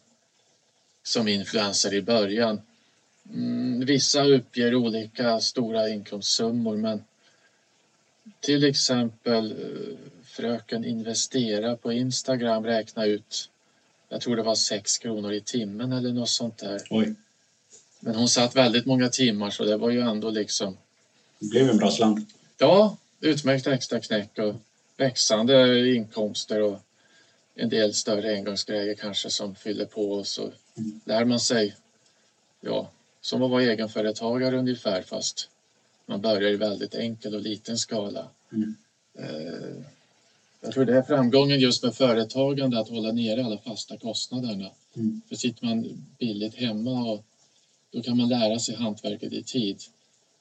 [1.02, 2.60] som influencer i början.
[3.34, 7.04] Mm, vissa uppger olika stora inkomstsummor men
[8.40, 13.50] till exempel eh, fröken Investera på Instagram räkna ut
[14.08, 16.82] jag tror det var 6 kronor i timmen eller något sånt där.
[16.90, 17.14] Oj,
[18.00, 20.76] Men hon satt väldigt många timmar så det var ju ändå liksom
[21.38, 22.30] det blev en bra slant.
[22.58, 24.54] Ja, utmärkt extra knäck och
[24.96, 26.78] växande inkomster och
[27.54, 31.00] en del större engångsgrejer kanske som fyller på och så Mm.
[31.04, 31.74] lär man sig,
[32.60, 35.48] ja, som att vara egenföretagare ungefär fast
[36.06, 38.28] man börjar i väldigt enkel och liten skala.
[38.52, 38.74] Mm.
[39.18, 39.84] Eh,
[40.60, 44.70] Jag tror det är framgången just med företagande att hålla nere alla fasta kostnaderna.
[44.96, 45.20] Mm.
[45.28, 47.24] För sitter man billigt hemma och
[47.90, 49.80] då kan man lära sig hantverket i tid.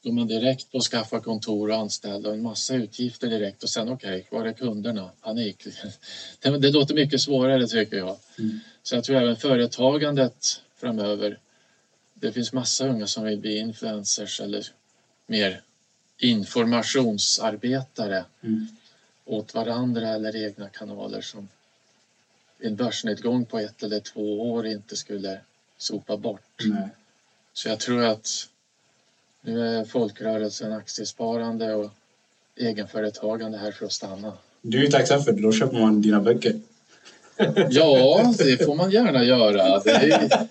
[0.03, 3.69] Går man direkt på att skaffa kontor och anställda och en massa utgifter direkt och
[3.69, 5.11] sen okej, var är kunderna?
[5.21, 5.67] Panik.
[6.39, 8.17] Det, det låter mycket svårare tycker jag.
[8.39, 8.59] Mm.
[8.83, 11.39] Så jag tror även företagandet framöver.
[12.13, 14.65] Det finns massa unga som vill bli influencers eller
[15.27, 15.61] mer
[16.17, 18.67] informationsarbetare Mm.
[19.25, 21.47] åt varandra eller egna kanaler som
[22.59, 25.39] en börsnedgång på ett eller två år inte skulle
[25.77, 26.61] sopa bort.
[26.63, 26.87] Nej.
[27.53, 28.49] Så jag tror att
[29.47, 31.91] nu är folkrörelsen aktiesparande och
[32.55, 34.33] egenföretagande här för att stanna.
[34.61, 36.59] Du är ju tacksam för det, då köper man dina böcker.
[37.69, 39.79] Ja, det får man gärna göra.
[39.79, 40.47] Det är...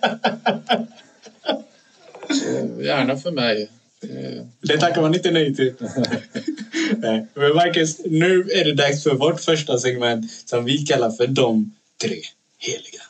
[2.29, 3.71] Eh, Gärna för mig.
[4.01, 5.73] Eh, Det tackar man inte nej till.
[6.97, 7.27] Nej.
[7.33, 11.71] Men Marcus, nu är det dags för vårt första segment som vi kallar för De
[12.01, 12.21] tre
[12.57, 13.01] heliga.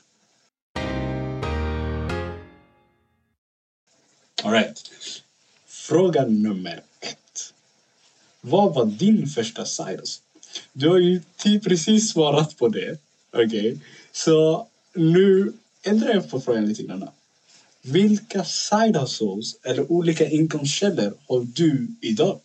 [4.43, 4.91] All right.
[5.87, 7.53] Fråga nummer ett.
[8.41, 10.23] Vad var din första hustle?
[10.73, 12.97] Du har ju typ precis svarat på det.
[13.33, 13.79] Okej.
[14.11, 17.09] Så nu ändrar jag på frågan lite grann.
[17.81, 22.39] Vilka side hustles eller olika inkomstkällor har du idag?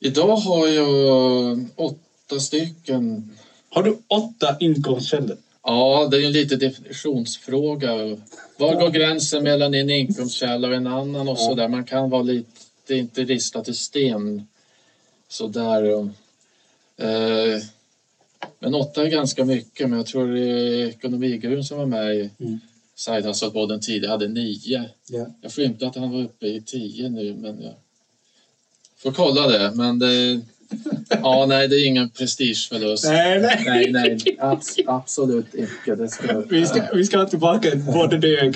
[0.00, 3.36] Idag har jag åtta stycken.
[3.68, 5.36] Har du åtta inkomstkällor?
[5.70, 7.94] Ja, det är en liten definitionsfråga.
[8.56, 11.68] Var går gränsen mellan en inkomstkälla och en annan och så där.
[11.68, 14.42] Man kan vara lite, inte ristat i sten
[15.28, 16.10] sådär.
[16.96, 17.62] Eh,
[18.58, 22.58] men åtta är ganska mycket, men jag tror Ekonomigurun som var med i Mm.
[22.94, 24.88] Side Hustle-podden tidigare hade nio.
[25.06, 25.26] Ja.
[25.40, 27.74] Jag skymtade att han var uppe i tio nu, men jag
[28.96, 29.70] får kolla det.
[29.74, 30.40] Men det,
[31.08, 33.04] ja, nej, det är ingen prestigeförlust.
[33.04, 33.62] Nej, nej.
[33.66, 35.94] Nej, nej, abs- absolut inte.
[35.94, 38.54] Det ska, Vi ska, vi ska ha tillbaka både det och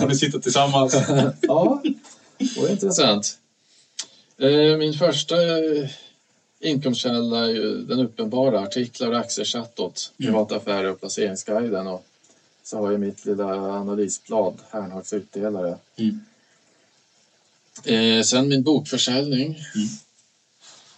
[0.00, 0.94] får ni sitta tillsammans.
[1.40, 1.82] Ja,
[2.38, 3.38] det var intressant.
[4.38, 5.90] Eh, Min första eh,
[6.60, 10.32] inkomstkälla är ju den uppenbara, artiklar och aktiechatt åt Mm.
[10.32, 11.86] privata affärer och placeringsguiden.
[11.86, 12.06] Och
[12.64, 15.76] så har jag mitt lilla analysblad, Hernhaks utdelare.
[15.96, 16.20] Mm.
[17.84, 19.46] Eh, sen min bokförsäljning.
[19.74, 19.88] Mm.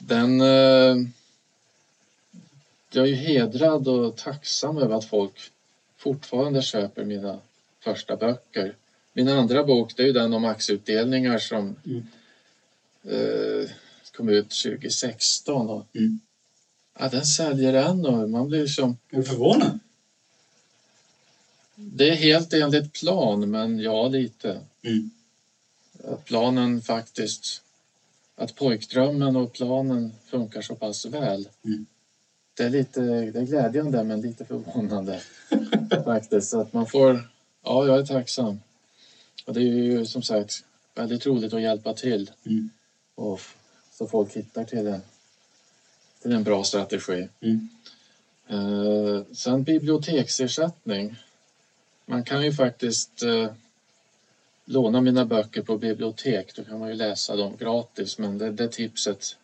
[0.07, 0.41] Den...
[0.41, 1.07] Eh,
[2.95, 5.33] jag är ju hedrad och tacksam över att folk
[5.99, 7.41] fortfarande köper mina
[7.85, 8.77] första böcker.
[9.13, 12.07] Min andra bok det är ju den om aktieutdelningar som Mm.
[13.05, 13.71] eh,
[14.17, 15.69] kom ut 2016.
[15.71, 16.21] Och, Mm.
[16.99, 18.97] ja, den säljer än och man blir som...
[19.11, 19.79] Är du förvånad?
[21.75, 24.61] Det är helt enligt plan, men ja, lite.
[24.83, 25.11] Mm.
[26.25, 27.63] Planen faktiskt...
[28.35, 31.49] Att pojkdrömmen och planen funkar så pass väl.
[31.65, 31.87] Mm.
[32.57, 35.21] Det är lite det är glädjande, men lite förvånande
[36.05, 36.51] faktiskt.
[36.51, 37.29] Så att man får...
[37.65, 38.61] Ja, jag är tacksam.
[39.47, 40.65] Och det är ju som sagt
[40.95, 42.31] väldigt roligt att hjälpa till.
[42.47, 42.71] Mm.
[43.15, 43.41] Och
[43.93, 45.01] så folk hittar till en,
[46.23, 47.29] till en bra strategi.
[47.41, 47.69] Mm.
[48.49, 51.17] Eh, sen biblioteksersättning.
[52.07, 53.53] Man kan ju faktiskt eh,
[54.65, 56.57] låna mina böcker på bibliotek.
[56.57, 58.19] Då kan man ju läsa dem gratis.
[58.19, 59.37] Men det, det tipset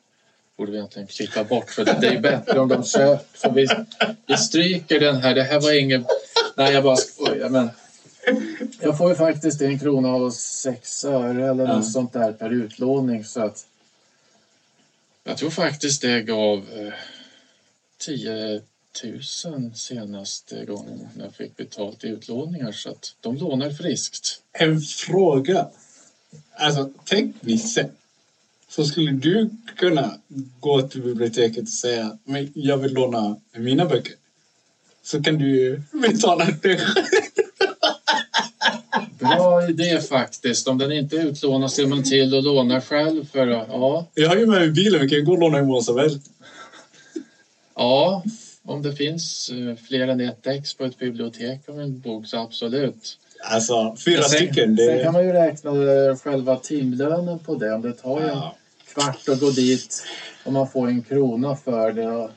[0.57, 1.70] borde vi egentligen klippa bort.
[1.70, 3.38] För det, är bättre om de köper.
[3.38, 3.68] Så vi,
[4.26, 5.35] vi stryker den här.
[5.35, 6.07] Det här var ingen...
[6.57, 7.48] Nej, jag bara skojar.
[7.48, 7.70] Men
[8.81, 13.24] jag får ju faktiskt en krona och sex öre eller något sånt där per utlåning.
[13.24, 13.66] Så att
[15.24, 16.92] jag tror faktiskt det gav eh,
[17.98, 18.62] 10
[19.04, 22.72] 000 senaste gången jag fick betalt i utlåningar.
[22.72, 24.42] Så att de lånar friskt.
[24.52, 25.68] En fråga.
[26.52, 27.92] Alltså, tekniskt sett
[28.68, 30.18] så skulle du kunna
[30.61, 34.14] gå till biblioteket och säga men jag vill låna mina böcker.
[35.02, 36.80] Så kan du betala det.
[39.18, 40.68] Bra idé faktiskt.
[40.68, 44.46] Om den inte utlånas ser man till att låna själv för ja, Jag har ju
[44.46, 46.30] med mig bilen, vi kan gå och låna hur många som helst.
[47.74, 48.22] ja,
[48.68, 49.50] om det finns
[49.88, 53.18] fler än ett ex på ett bibliotek av en bok så absolut.
[53.44, 54.76] Alltså, fyra sen, stycken.
[54.76, 54.87] Det...
[54.87, 57.72] Sen kan man ju räkna eh, själva timlönen på det.
[57.72, 58.57] Om det tar en Ja.
[58.94, 60.02] kvart att gå dit
[60.44, 62.31] och man får en krona för det.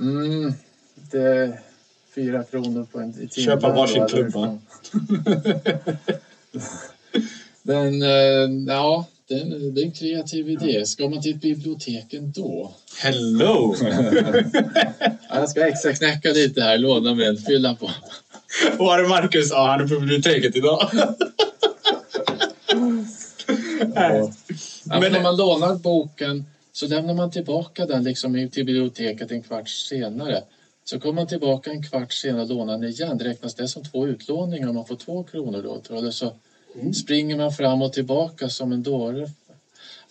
[0.00, 0.52] Mm,
[1.10, 1.58] det
[2.14, 3.30] fyra kronor på en timlön.
[3.30, 4.58] Köpa varsin klubba.
[7.62, 10.86] Men eh, ja, det är, en, det är en kreativ idé.
[10.86, 12.74] Ska man till ett bibliotek ändå?
[13.02, 13.74] Hello!
[15.28, 17.90] Ja, jag ska extra knäcka lite här, låna mig en, fylla på.
[18.78, 19.50] Var är Marcus?
[19.50, 20.90] Ja, han är på biblioteket idag.
[23.94, 24.30] Ja,
[24.84, 29.30] men Men- om man lånar boken så lämnar man tillbaka den liksom i- till biblioteket
[29.30, 30.42] en kvart senare.
[30.84, 33.18] Så kommer man tillbaka en kvart senare och lånar den igen.
[33.18, 35.80] Det räknas det som två utlåningar och man får två kronor då.
[35.80, 36.14] tror jag.
[36.14, 36.32] Så
[36.80, 36.94] Mm.
[36.94, 39.30] springer man fram och tillbaka som en dåre.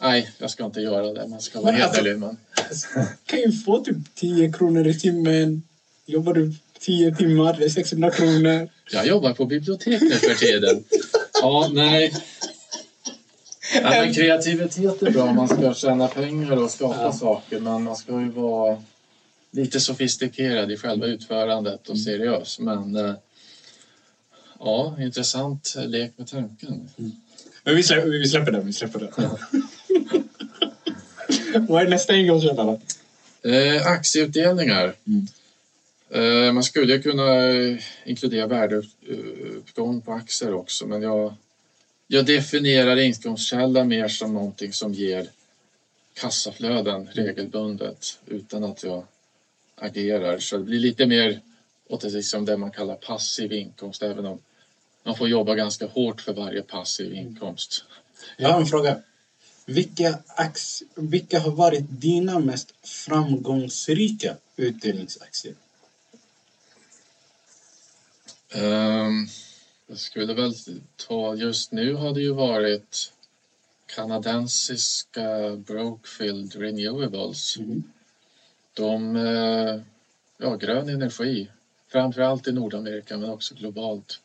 [0.02, 1.28] Nej, jag ska inte göra det.
[1.28, 2.20] Man ska vara alltså- hederlig.
[2.20, 2.38] Men...
[3.26, 5.64] kan ju få typ 10 kronor i timmen.
[6.06, 8.70] Jobbar du 10 timmar, det är 600 kronor.
[8.92, 10.84] Jag jobbar på bibliotek nu för tiden.
[11.42, 12.14] Ja, nej.
[13.82, 17.14] Ja, kreativitet är bra man ska tjäna pengar och skapa Ja.
[17.14, 17.60] saker.
[17.60, 18.84] Men man ska ju vara
[19.52, 22.60] lite sofistikerad i själva utförandet och seriös.
[22.60, 23.14] Men eh,
[24.64, 26.90] ja, intressant lek med tanken.
[27.64, 29.12] Men vi släpper, vi släpper den, vi släpper den.
[31.68, 32.80] Vad är nästa ingångsköpare?
[33.44, 34.94] Eh, aktieutdelningar.
[35.08, 35.28] Mm.
[36.10, 41.34] Eh, man skulle kunna eh, inkludera värdeuppgång på aktier också men jag,
[42.08, 45.28] jag definierar inkomstkälla mer som någonting som ger
[46.14, 49.06] kassaflöden regelbundet utan att jag
[49.76, 50.40] agerar.
[50.40, 51.40] Så det blir lite mer
[51.88, 54.40] åt det, liksom det man kallar passiv inkomst även om
[55.04, 57.84] man får jobba ganska hårt för varje passiv inkomst.
[58.38, 59.02] Jag har en fråga.
[59.66, 60.20] Vilka,
[60.96, 65.56] vilka har varit dina mest framgångsrika utdelningsaktier?
[68.54, 69.28] Ehm,
[69.88, 70.54] jag skulle väl
[70.96, 73.14] ta, just nu har det ju varit
[73.86, 77.58] kanadensiska Brookfield Renewables.
[77.58, 77.84] Mm.
[78.74, 79.82] De, eh,
[80.38, 81.50] ja, grön energi,
[81.88, 84.20] framförallt i Nordamerika men också globalt.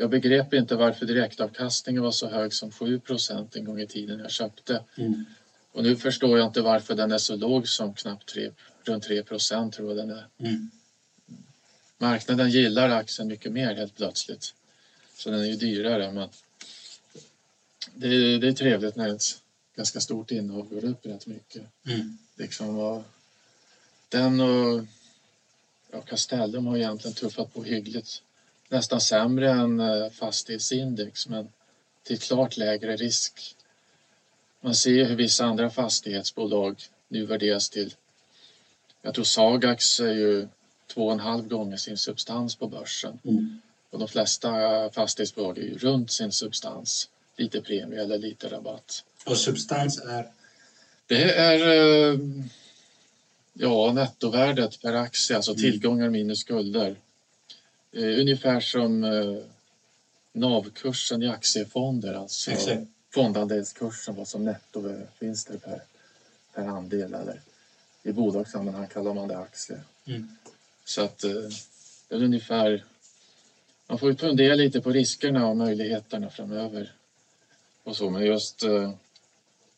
[0.00, 4.30] Jag begrep inte varför direktavkastningen var så hög som 7% en gång i tiden jag
[4.30, 4.84] köpte.
[4.96, 5.24] Mm.
[5.72, 8.50] Och nu förstår jag inte varför den är så låg som knappt 3,
[8.84, 10.26] runt 3% tror jag den är.
[10.38, 10.70] Mm.
[11.98, 14.54] Marknaden gillar aktien mycket mer helt plötsligt.
[15.14, 16.28] Så den är ju dyrare men
[17.94, 19.42] det är, det är trevligt när ett
[19.76, 21.62] ganska stort innehav går upp rätt mycket.
[21.86, 22.18] Mm.
[22.36, 23.04] Liksom vad,
[24.08, 24.84] den och
[25.90, 28.22] ja, Castellum har egentligen tuffat på hyggligt.
[28.68, 31.48] Nästan sämre än eh, fastighetsindex men
[32.02, 33.56] till klart lägre risk.
[34.60, 37.94] Man ser hur vissa andra fastighetsbolag nu värderas till
[39.02, 40.48] jag tror Sagax är ju
[40.86, 43.18] två och en halv gånger sin substans på börsen.
[43.24, 43.60] Mm.
[43.90, 44.50] Och de flesta
[44.90, 47.08] fastighetsbolag är ju runt sin substans.
[47.36, 49.04] Lite premie eller lite rabatt.
[49.26, 50.28] Och substans är
[51.06, 51.68] Det är
[52.12, 52.18] eh,
[53.52, 55.62] ja, nettovärdet per aktie, alltså Mm.
[55.62, 56.96] tillgångar minus skulder.
[57.92, 59.36] Eh, ungefär som eh,
[60.32, 62.82] NAV-kursen i aktiefonder, alltså Exakt.
[63.14, 65.82] fondandelskursen, vad som nettovinster per,
[66.54, 67.40] per andel eller
[68.02, 69.80] i bolagssammanhang kallar man det aktie.
[70.06, 70.28] Mm.
[70.84, 71.30] Så att eh,
[72.08, 72.84] det är ungefär,
[73.86, 76.92] man får ju fundera lite på riskerna och möjligheterna framöver.
[77.84, 78.92] Och så, men just, eh,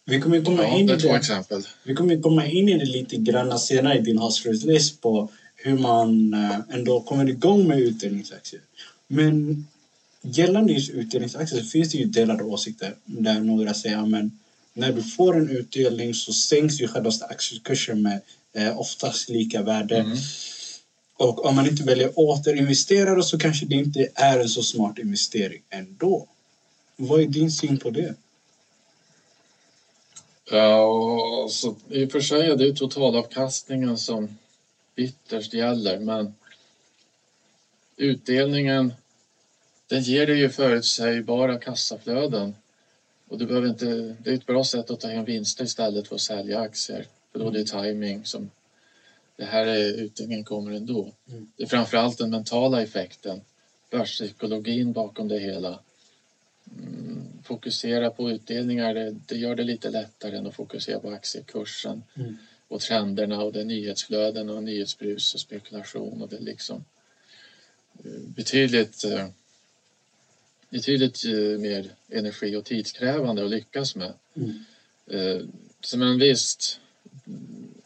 [0.04, 1.10] Vi kommer komma ja, in i det.
[1.10, 1.62] exempel.
[1.82, 5.28] Vi kommer komma in i det lite grann senare i din avslutningslist på
[5.62, 8.62] hur man eh, ändå kommer igång med utdelningsaktier.
[9.06, 9.66] Men
[10.22, 14.30] gällande just utdelningsaktier så finns det ju delade åsikter där några säger att
[14.72, 18.20] när du får en utdelning så sänks ju själva aktiekursen med
[18.52, 19.96] eh, oftast lika värde.
[19.96, 20.16] Mm.
[21.16, 24.62] Och om man inte väljer att återinvestera då så kanske det inte är en så
[24.62, 26.26] smart investering ändå.
[26.96, 28.14] Vad är din syn på det?
[30.50, 34.38] Ja, så i och för sig är det totalavkastningen som
[35.00, 36.34] ytterst gäller, men
[37.96, 38.92] utdelningen,
[39.88, 42.54] den ger dig ju förutsägbara kassaflöden.
[43.28, 46.14] Och du behöver inte, det är ett bra sätt att ta hem vinster istället för
[46.14, 47.06] att sälja aktier.
[47.32, 48.50] För då är det timing som,
[49.36, 51.12] det här är, utdelningen kommer ändå.
[51.28, 51.46] Mm.
[51.56, 53.40] Det är framförallt den mentala effekten,
[53.90, 55.80] börspsykologin bakom det hela.
[56.78, 62.02] Mm, fokusera på utdelningar, det, det gör det lite lättare än att fokusera på aktiekursen
[62.14, 62.36] Mm.
[62.70, 66.84] Och trenderna och det är nyhetsflöden och nyhetsbrus och spekulation och det är liksom
[68.04, 69.28] eh, betydligt, eh,
[70.68, 74.12] betydligt eh, mer energi och tidskrävande att lyckas med.
[74.34, 75.52] Mm.
[75.80, 76.80] Så men visst,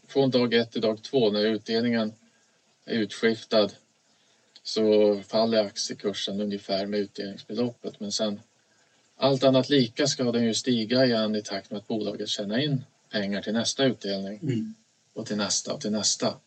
[0.06, 2.12] från dag ett till dag två när utdelningen
[2.84, 3.70] är utskiftad
[4.62, 8.40] så faller aktiekursen ungefär med utdelningsbeloppet men sen
[9.16, 12.84] allt annat lika ska den ju stiga igen i takt med att bolaget tjänar in
[13.14, 14.74] pengar till nästa utdelning Mm.
[15.12, 16.40] och till nästa och till nästa.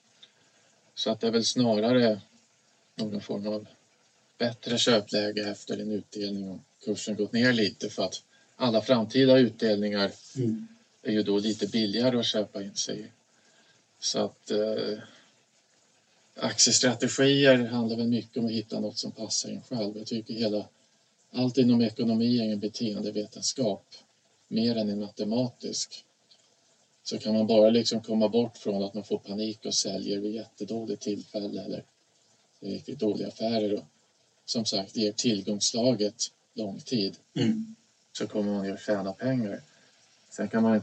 [0.95, 2.21] Så att det är väl snarare
[2.95, 3.67] någon form av
[4.37, 8.23] bättre köpläge efter en utdelning om kursen gått ner lite för att
[8.55, 10.67] alla framtida utdelningar Mm.
[11.01, 13.05] är ju då lite billigare att köpa in sig i.
[13.99, 14.99] Så att eh,
[16.35, 19.97] aktiestrategier handlar väl mycket om att hitta något som passar en själv.
[19.97, 20.67] Jag tycker hela
[21.31, 23.85] allt inom ekonomi är en beteendevetenskap
[24.47, 26.03] mer än en matematisk.
[27.09, 30.35] Så kan man bara liksom komma bort från att man får panik och säljer vid
[30.35, 31.83] jättedåligt tillfälle eller
[32.59, 33.85] riktigt dåliga affärer och
[34.45, 37.75] som sagt ger tillgångslaget lång tid Mm.
[38.17, 39.61] så kommer man ju att tjäna pengar.
[40.29, 40.81] Sen kan man,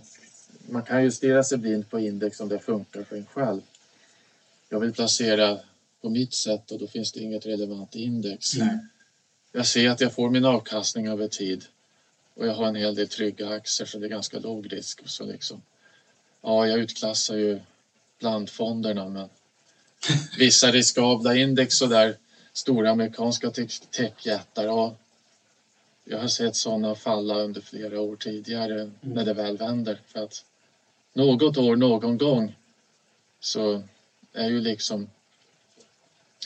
[0.68, 3.60] man kan ju stirra sig blind på index om det funkar för en själv.
[4.68, 5.60] Jag vill placera
[6.00, 8.54] på mitt sätt och då finns det inget relevant index.
[8.54, 8.78] Nej.
[9.52, 11.64] Jag ser att jag får min avkastning över tid
[12.34, 15.08] och jag har en hel del trygga aktier så det är ganska låg risk.
[15.08, 15.62] Så liksom.
[16.46, 17.60] Ja, jag utklassar ju
[18.20, 19.28] blandfonderna men
[20.38, 22.16] vissa riskabla index och där
[22.52, 24.96] stora amerikanska tech- techjättar, ja,
[26.04, 30.00] jag har sett sådana falla under flera år tidigare när det väl vänder.
[30.06, 30.44] För att
[31.12, 32.56] något år, någon gång
[33.40, 33.82] så
[34.32, 35.10] är ju liksom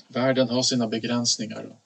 [0.08, 1.76] världen har sina begränsningar.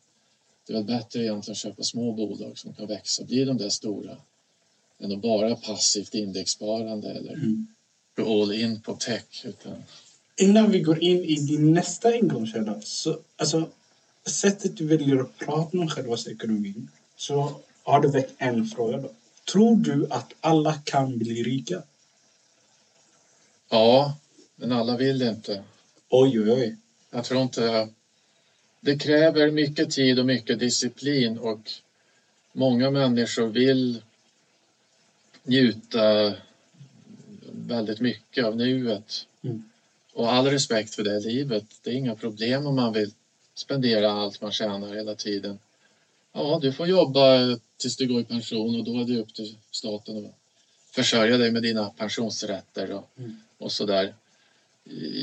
[0.66, 3.68] Det är väl bättre egentligen att köpa små bolag som kan växa, bli de där
[3.68, 4.16] stora
[4.98, 7.66] än att bara passivt indexsparande eller Mm.
[8.16, 9.44] Gå all in på tech.
[9.44, 9.82] Utan,
[10.36, 13.70] Innan vi går in i din nästa ingångskälla, så alltså
[14.26, 19.10] sättet du väljer att prata om själva ekonomin, så har du väckt en fråga då.
[19.52, 21.82] Tror du att alla kan bli rika?
[23.72, 24.16] ja,
[24.54, 25.62] men alla vill inte.
[26.08, 26.76] Oj, oj, oj.
[27.10, 27.88] Jag tror inte...
[28.80, 31.70] Det kräver mycket tid och mycket disciplin och
[32.52, 34.02] många människor vill
[35.42, 36.34] njuta
[37.66, 39.26] väldigt mycket av nuet.
[39.42, 39.70] Mm.
[40.12, 41.64] Och all respekt för det livet.
[41.82, 43.12] Det är inga problem om man vill
[43.54, 45.58] spendera allt man tjänar hela tiden.
[46.32, 49.56] Ja, du får jobba tills du går i pension och då är det upp till
[49.70, 50.34] staten att
[50.90, 53.36] försörja dig med dina pensionsrätter och, Mm.
[53.58, 54.14] och sådär.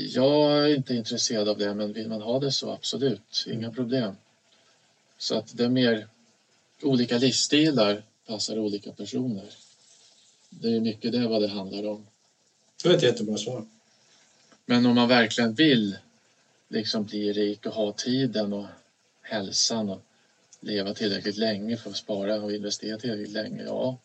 [0.08, 4.14] Jag är inte intresserad av det, men vill man ha det så absolut, inga problem.
[5.18, 6.06] Så att det är mer
[6.82, 9.54] olika livsstilar passar olika personer.
[10.50, 12.06] Det är mycket det vad det handlar om.
[12.82, 13.64] Det var ett jättebra svar.
[14.66, 15.96] Men om man verkligen vill
[16.68, 18.66] liksom bli rik och ha tiden och
[19.22, 20.02] hälsan och
[20.60, 23.98] leva tillräckligt länge för att spara och investera tillräckligt länge, ja.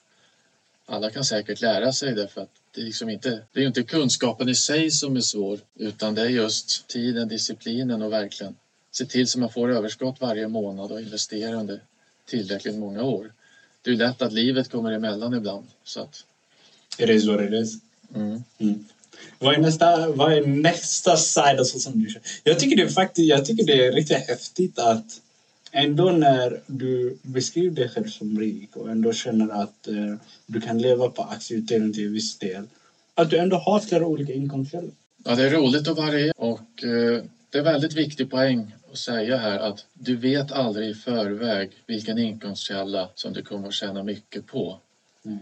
[0.85, 3.83] Alla kan säkert lära sig det för att det är, liksom inte, det är inte
[3.83, 8.55] kunskapen i sig som är svår utan det är just tiden, disciplinen och verkligen
[8.91, 11.83] se till så man får överskott varje månad och investera under
[12.25, 13.33] tillräckligt många år.
[13.81, 16.25] Det är lätt att livet kommer emellan ibland så att
[16.97, 17.84] It is what it is.
[18.15, 18.43] Mm.
[18.57, 18.85] Mm.
[19.39, 22.21] Vad är nästa, vad är nästa alltså, som du kör?
[22.43, 25.21] Jag tycker det är faktiskt, jag tycker det är riktigt häftigt att
[25.71, 30.81] ändå när du beskriver dig själv som rik och ändå känner att eh, du kan
[30.81, 32.67] leva på aktieutdelning till viss del.
[33.15, 34.91] Att du ändå har flera olika inkomstkällor.
[35.23, 39.37] Ja, det är roligt att variera och eh, det är väldigt viktig poäng att säga
[39.37, 44.47] här att du vet aldrig i förväg vilken inkomstkälla som du kommer att tjäna mycket
[44.47, 44.79] på.
[45.25, 45.39] Mm.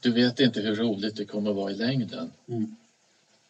[0.00, 2.32] Du vet inte hur roligt det kommer att vara i längden.
[2.48, 2.76] Mm.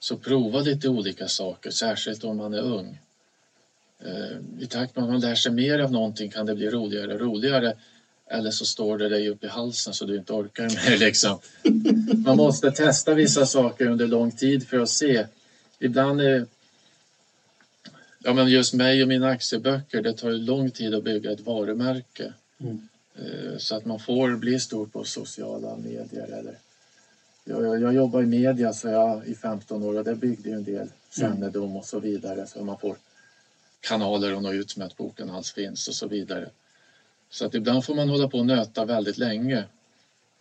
[0.01, 2.99] Så prova lite olika saker, särskilt om man är ung.
[4.05, 7.15] Eh, I takt med att man lär sig mer av någonting kan det bli roligare
[7.15, 7.77] och roligare.
[8.27, 10.99] Eller så står det dig upp i halsen så du inte orkar mer.
[10.99, 11.39] Liksom.
[12.25, 15.27] Man måste testa vissa saker under lång tid för att se.
[15.79, 16.47] Ibland är
[18.23, 22.33] Ja, men just mig och mina aktieböcker, det tar lång tid att bygga ett varumärke.
[22.61, 22.89] Mm.
[23.21, 26.39] Eh, Så att man får bli stor på sociala medier.
[26.39, 26.59] Eller...
[27.45, 30.65] Jag, jag, jobbar i media så jag, i 15 år och det byggde ju en
[30.65, 32.47] del kännedom och så vidare.
[32.47, 32.97] Så man får
[33.81, 36.51] kanaler att nå ut med att boken alls finns och så vidare.
[37.31, 39.65] Så att ibland får man hålla på och nöta väldigt länge.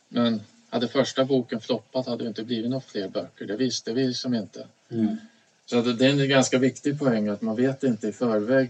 [0.08, 3.46] Men hade första boken floppat hade det inte blivit några fler böcker.
[3.46, 4.68] Det visste vi som inte.
[4.90, 5.18] Mm.
[5.66, 8.70] Så att det är en ganska viktig poäng att man vet inte i förväg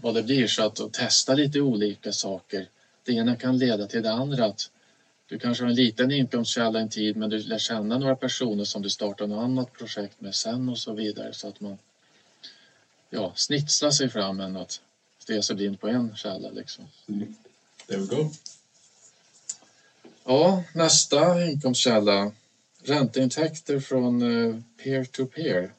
[0.00, 0.46] vad det blir.
[0.46, 2.68] Så att, att testa lite olika saker.
[3.04, 4.44] Det ena kan leda till det andra.
[4.46, 4.70] Att
[5.26, 8.82] du kanske har en liten inkomstkälla en tid men du lär känna några personer som
[8.82, 11.32] du startar något annat projekt med sen och så vidare.
[11.32, 11.78] Så att man
[13.10, 14.80] ja, snitslar sig fram än att
[15.18, 16.50] stirra sig blind på en källa.
[16.50, 16.84] Liksom.
[17.08, 17.34] Mm.
[17.86, 18.30] There we go.
[20.24, 22.32] Ja, nästa inkomstkälla.
[22.84, 25.72] Ränteintäkter från eh, peer-to-peer.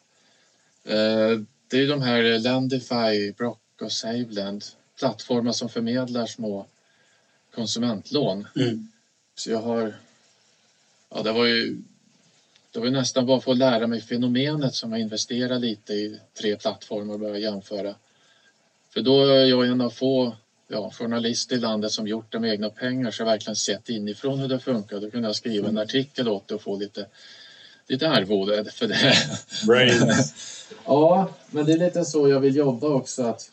[0.83, 4.65] Eh, Det är de här Lendify, Brock och Savelend.
[4.99, 6.67] Plattformar som förmedlar små
[7.55, 8.47] konsumentlån.
[8.55, 8.91] Mm.
[9.35, 9.95] Så jag har...
[11.09, 11.77] Ja, det var ju...
[12.71, 16.55] Det var nästan bara för att lära mig fenomenet som jag investerade lite i tre
[16.55, 17.95] plattformar och började jämföra.
[18.93, 20.35] För då är jag en av få
[20.67, 24.39] ja, journalister i landet som gjort det med egna pengar så jag verkligen sett inifrån
[24.39, 24.99] hur det funkar.
[24.99, 27.07] Då kunde jag skriva en artikel åt det och få lite,
[27.87, 29.13] lite arvode för det.
[30.85, 33.23] Ja, men det är lite så jag vill jobba också.
[33.23, 33.51] att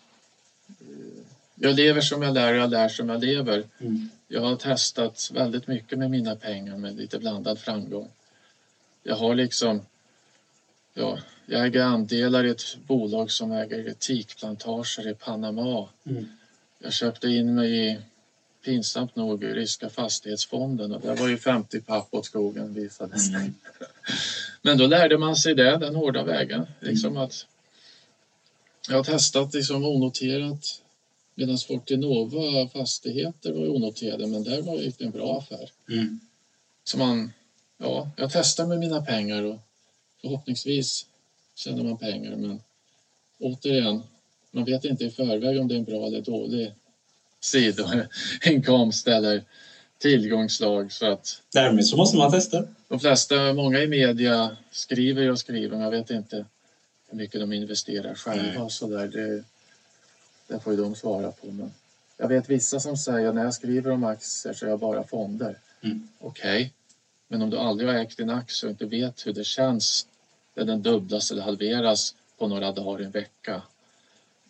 [1.63, 3.65] Jag lever som jag lär jag lär som jag lever.
[3.79, 4.11] Mm.
[4.29, 8.09] Jag har testat väldigt mycket med mina pengar med lite blandad framgång.
[9.03, 9.81] Jag har liksom,
[10.95, 15.89] ja, jag äger andelar i ett bolag som äger etikplantager i Panama.
[16.05, 16.29] Mm.
[16.79, 17.99] Jag köpte in mig i,
[18.65, 23.35] pinsamt nog, i ryska fastighetsfonden och det var ju 50 papp åt skogen visade sig.
[23.35, 23.55] Mm.
[24.63, 26.67] Men då lärde man sig det, den hårda vägen.
[26.81, 27.47] Liksom att
[28.89, 30.81] jag har testat liksom onoterat
[31.35, 35.71] medan Fortinova fastigheter var onoterade men där var det en bra affär.
[35.89, 36.21] Mm.
[36.85, 37.33] Så man,
[37.79, 39.59] ja, jag testar med mina pengar och
[40.21, 41.07] förhoppningsvis
[41.55, 42.61] tjänar man pengar men
[43.39, 44.03] återigen,
[44.51, 46.73] man vet inte i förväg om det är en bra eller dålig
[47.41, 49.45] sidoinkomst eller
[49.99, 52.65] tillgångslag så att Därmed så måste man testa.
[52.89, 56.45] de flesta, många i media skriver och skriver men jag vet inte
[57.09, 58.59] hur mycket de investerar själva Nej.
[58.59, 59.09] och sådär.
[59.09, 59.45] Det,
[60.51, 61.47] det får ju de svara på.
[61.47, 61.73] Men
[62.17, 65.59] jag vet vissa som säger när jag skriver om aktier så är jag bara fonder.
[65.81, 66.09] Mm.
[66.19, 66.75] Okej,
[67.29, 70.07] men om du aldrig har ägt en aktie och inte vet hur det känns
[70.55, 73.63] när den dubblas eller halveras på några dagar, en vecka.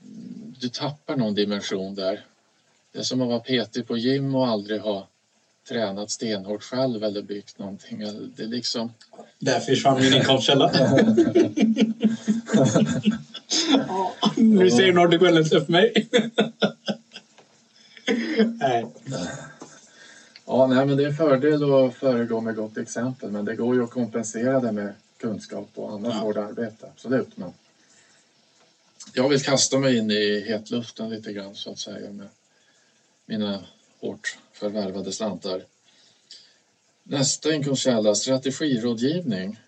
[0.03, 2.26] mm, Du tappar någon dimension där.
[2.92, 5.09] Det är som att vara petig på gym och aldrig ha
[5.70, 7.98] tränat stenhårt själv eller byggt någonting.
[8.36, 8.92] Det är liksom...
[9.38, 10.70] Där försvann min inkomstkälla.
[10.74, 10.98] Ja,
[14.36, 16.08] nu säger Nordic Wellness upp mig.
[18.60, 18.86] Nej.
[20.46, 23.74] Ja, nej, men det är en fördel att föregå med gott exempel men det går
[23.74, 26.20] ju att kompensera det med kunskap och annat Ja.
[26.20, 26.86] hårt arbete.
[26.94, 27.36] Absolut.
[27.36, 27.52] Men
[29.14, 32.28] jag vill kasta mig in i hetluften lite grann så att säga med
[33.26, 33.64] mina
[34.01, 35.64] hårt förvärvade slantar.
[37.03, 39.59] Nästa inkomstkälla, strategirådgivning.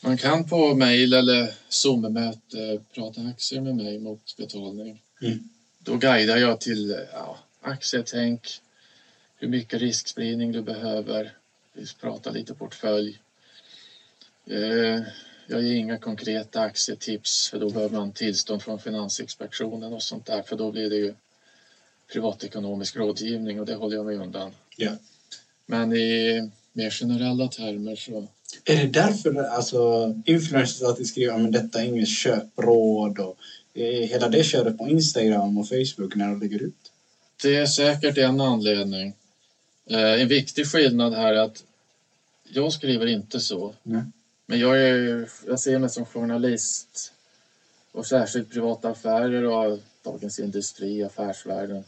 [0.00, 5.02] Man kan på mejl eller Zoom-möte prata aktier med mig mot betalning.
[5.22, 5.48] Mm.
[5.78, 8.60] Då guidar jag till ja, aktietänk,
[9.36, 11.36] hur mycket riskspridning du behöver.
[11.72, 13.20] Vi pratar lite portfölj.
[14.46, 15.02] Eh,
[15.46, 20.42] jag ger inga konkreta aktietips för då behöver man tillstånd från Finansinspektionen och sånt där
[20.42, 21.14] för då blir det ju
[22.12, 24.50] privatekonomisk rådgivning och det håller jag mig undan.
[24.76, 24.90] Ja.
[25.66, 28.28] Men i mer generella termer så
[28.64, 33.36] Är det därför alltså, influencers alltid skriver att detta är inget köpråd och
[33.74, 36.92] eh, hela det köret på Instagram och Facebook när de lägger ut?
[37.42, 39.14] Det är säkert en anledning.
[39.90, 41.64] Eh, En viktig skillnad här är att
[42.52, 43.74] jag skriver inte så.
[43.82, 44.02] Nej.
[44.46, 47.12] Men jag, är, jag ser mig som journalist.
[47.92, 51.84] Och särskilt privata affärer och Dagens Industri, Affärsvärlden.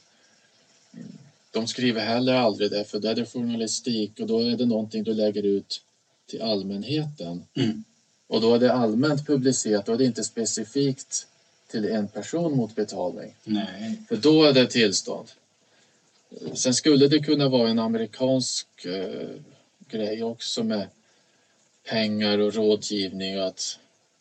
[1.51, 5.05] De skriver heller aldrig det, för då är det journalistik och då är det någonting
[5.05, 5.83] du lägger ut
[6.27, 7.45] till allmänheten.
[7.55, 7.85] Mm.
[8.27, 11.27] Och då är det allmänt publicerat, då är det inte specifikt
[11.71, 13.35] till en person mot betalning.
[13.45, 14.03] Nej.
[14.09, 15.29] För då är det tillstånd.
[16.55, 19.29] Sen skulle det kunna vara en amerikansk eh,
[19.89, 20.87] grej också med
[21.85, 23.39] pengar och rådgivning.
[23.39, 23.79] Och att,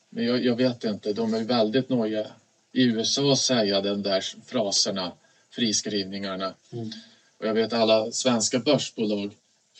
[0.09, 2.27] men jag, jag vet inte, de är väldigt noga
[2.71, 5.11] i USA att säga de där fraserna,
[5.51, 6.53] friskrivningarna.
[6.71, 6.91] Mm.
[7.39, 9.31] Och jag vet alla svenska börsbolag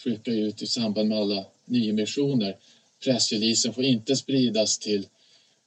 [0.03, 2.57] skickar ut i samband med alla nyemissioner.
[3.03, 5.07] Pressreleasen får inte spridas till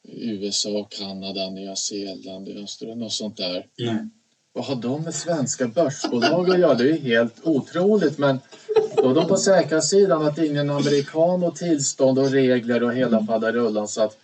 [0.08, 3.66] USA, Kanada, Nya Zeeland, Österrike och sånt där.
[3.78, 4.08] Nej.
[4.52, 6.74] Vad har de med svenska börsbolag att göra?
[6.74, 8.18] Det är ju helt otroligt.
[8.18, 8.38] Men
[8.96, 13.26] då är de på säkra sidan att ingen amerikan och tillstånd och regler och hela
[13.26, 13.88] faderullan.
[13.88, 14.16] Så att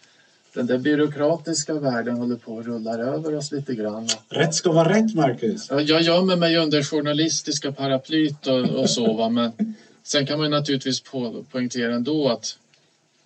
[0.52, 4.08] den där byråkratiska världen håller på att rulla över oss lite grann.
[4.28, 5.66] Rätt ska vara rätt, Marcus.
[5.70, 9.12] Ja, Jag gömmer mig under journalistiska paraplyt och, och så.
[9.12, 9.28] Va?
[9.28, 12.58] Men sen kan man naturligtvis på, poängtera ändå att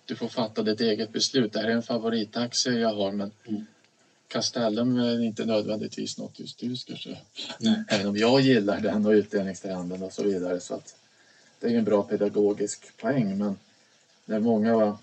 [0.05, 1.53] du får fatta ditt eget beslut.
[1.53, 3.65] Det här är en favoritaktie jag har men Mm.
[4.27, 7.19] Castellum är inte nödvändigtvis något just du ska köpa.
[7.87, 10.59] Även om jag gillar den och utdelningstrenden och så vidare.
[10.59, 10.95] Så att
[11.59, 13.37] det är en bra pedagogisk poäng.
[13.37, 13.57] Men
[14.25, 14.97] när många,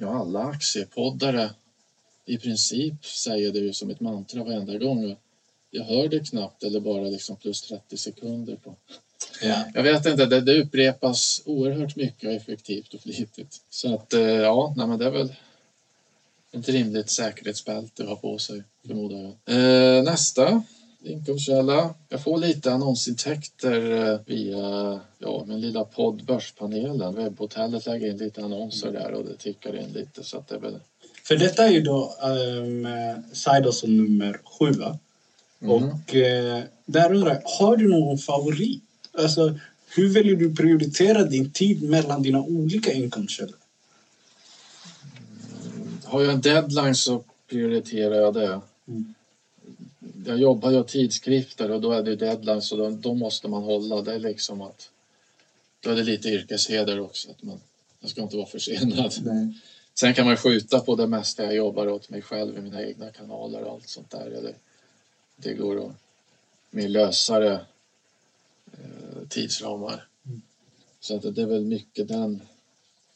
[0.00, 1.50] ja alla aktiepoddare
[2.26, 5.16] i princip säger det ju som ett mantra varenda gång.
[5.70, 8.74] Jag hör det knappt eller bara liksom plus 30 sekunder på.
[9.42, 9.64] Ja.
[9.74, 13.60] Jag vet inte, det, det upprepas oerhört mycket och effektivt och flitigt.
[13.70, 15.34] Så att eh, ja, nej, men det är väl
[16.52, 19.56] ett rimligt säkerhetsbälte att ha på sig förmodar jag.
[19.56, 20.62] Eh, nästa
[21.06, 21.94] inkomstkälla.
[22.08, 27.14] Jag får lite annonsintäkter eh, via ja, min lilla podd Börspanelen.
[27.14, 30.58] Webbhotellet lägger in lite annonser där och det tickar in lite så att det är
[30.58, 30.78] väl
[31.24, 32.88] För detta är ju då um,
[33.32, 34.98] Sidosson nummer sju, va?
[35.60, 35.74] Mm.
[35.74, 38.82] Och eh, där undrar jag, har du någon favorit?
[39.18, 39.58] Alltså,
[39.96, 43.56] hur väljer du prioritera din tid mellan dina olika inkomstkällor?
[46.04, 48.60] Har jag en deadline så prioriterar jag det.
[48.88, 49.14] Mm.
[50.26, 54.02] Jag jobbar ju tidskrifter och då är det deadline så då, då måste man hålla.
[54.02, 54.90] Det är liksom att
[55.80, 57.30] då är det lite yrkesheder också.
[57.30, 57.60] Att man,
[58.00, 59.14] jag ska inte vara försenad.
[59.24, 59.54] Nej.
[59.94, 63.10] Sen kan man skjuta på det mesta jag jobbar åt mig själv i mina egna
[63.10, 64.26] kanaler och allt sånt där.
[64.26, 64.54] Eller
[65.36, 65.92] det går att
[66.70, 67.52] med lösare
[68.72, 70.08] eh, tidsramar.
[70.26, 70.42] Mm.
[71.00, 72.42] Så att det är väl mycket den,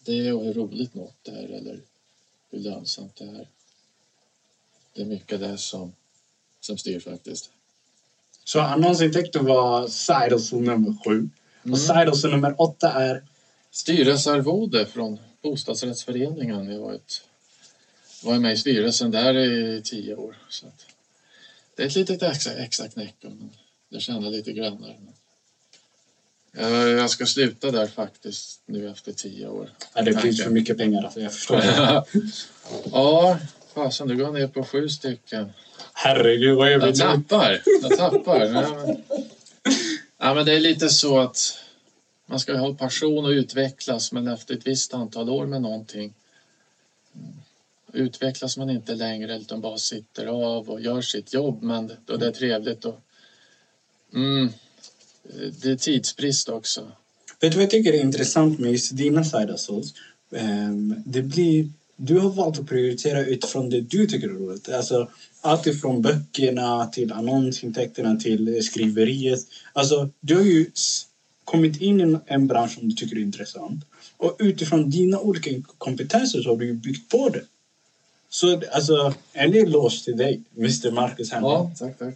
[0.04, 1.80] det och hur roligt något är eller
[2.50, 3.48] hur lönsamt det är.
[4.94, 5.92] Det är mycket det som,
[6.60, 7.50] som styr faktiskt.
[8.44, 11.14] Så annonsintäkten var Sidosson nummer sju.
[11.14, 11.30] Mm.
[11.72, 13.24] Och Sidosson nummer åtta är...
[13.72, 16.70] Styrelsearvode från bostadsrättsföreningen.
[16.70, 17.22] Jag var, ett,
[18.22, 20.36] var med i styrelsen där i tio år.
[20.48, 20.86] Så att,
[21.76, 23.50] det är ett litet extra, extra knäck men
[23.88, 24.52] det tjänar lite.
[24.52, 25.12] Men,
[26.52, 29.70] jag, jag ska sluta där faktiskt nu efter tio år.
[29.94, 32.04] Ja, det blir för mycket pengar, alltså, jag förstår det.
[32.92, 33.38] ja,
[33.74, 35.52] fasen du går ner på sju stycken.
[36.02, 36.92] Herregud, vad är Jag vi nu?
[36.92, 37.62] tappar.
[37.82, 38.38] Jag tappar.
[38.38, 38.96] Nej, men,
[40.18, 41.58] ja, men det är lite så att
[42.26, 46.12] man ska ha passion och utvecklas men efter ett visst antal år med någonting
[47.14, 47.32] mm,
[47.92, 52.26] utvecklas man inte längre utan bara sitter av och gör sitt jobb men då det
[52.26, 53.00] är trevligt och
[54.14, 54.50] mm,
[55.62, 56.92] det är tidsbrist också.
[57.40, 59.94] Vet du vad jag tycker är intressant med just dina side hustles?
[60.36, 61.68] Ehm, det blir,
[62.00, 64.68] du har valt att prioritera utifrån det du tycker är roligt.
[64.68, 69.40] Alltså, allt ifrån böckerna till annonsintäkterna till skriveriet.
[69.72, 70.70] Alltså, du har ju
[71.44, 73.84] kommit in i en- bransch som du tycker är intressant.
[74.16, 77.42] Och utifrån dina olika kompetenser så har du ju byggt på det.
[78.30, 81.48] Så alltså, en eloge till dig, Mr Marcus Hammar.
[81.48, 82.14] Ja, tack, tack.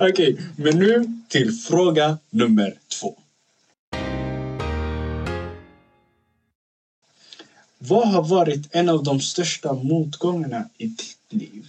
[0.00, 3.18] Okej, men nu till fråga nummer två.
[7.82, 11.66] Vad har varit en av de största motgångarna i ditt liv?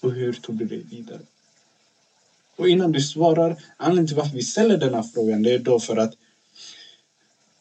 [0.00, 1.20] Och hur tog du dig vidare?
[2.56, 5.96] Och innan du svarar, anledningen till varför vi ställer denna frågan det är då för
[5.96, 6.14] att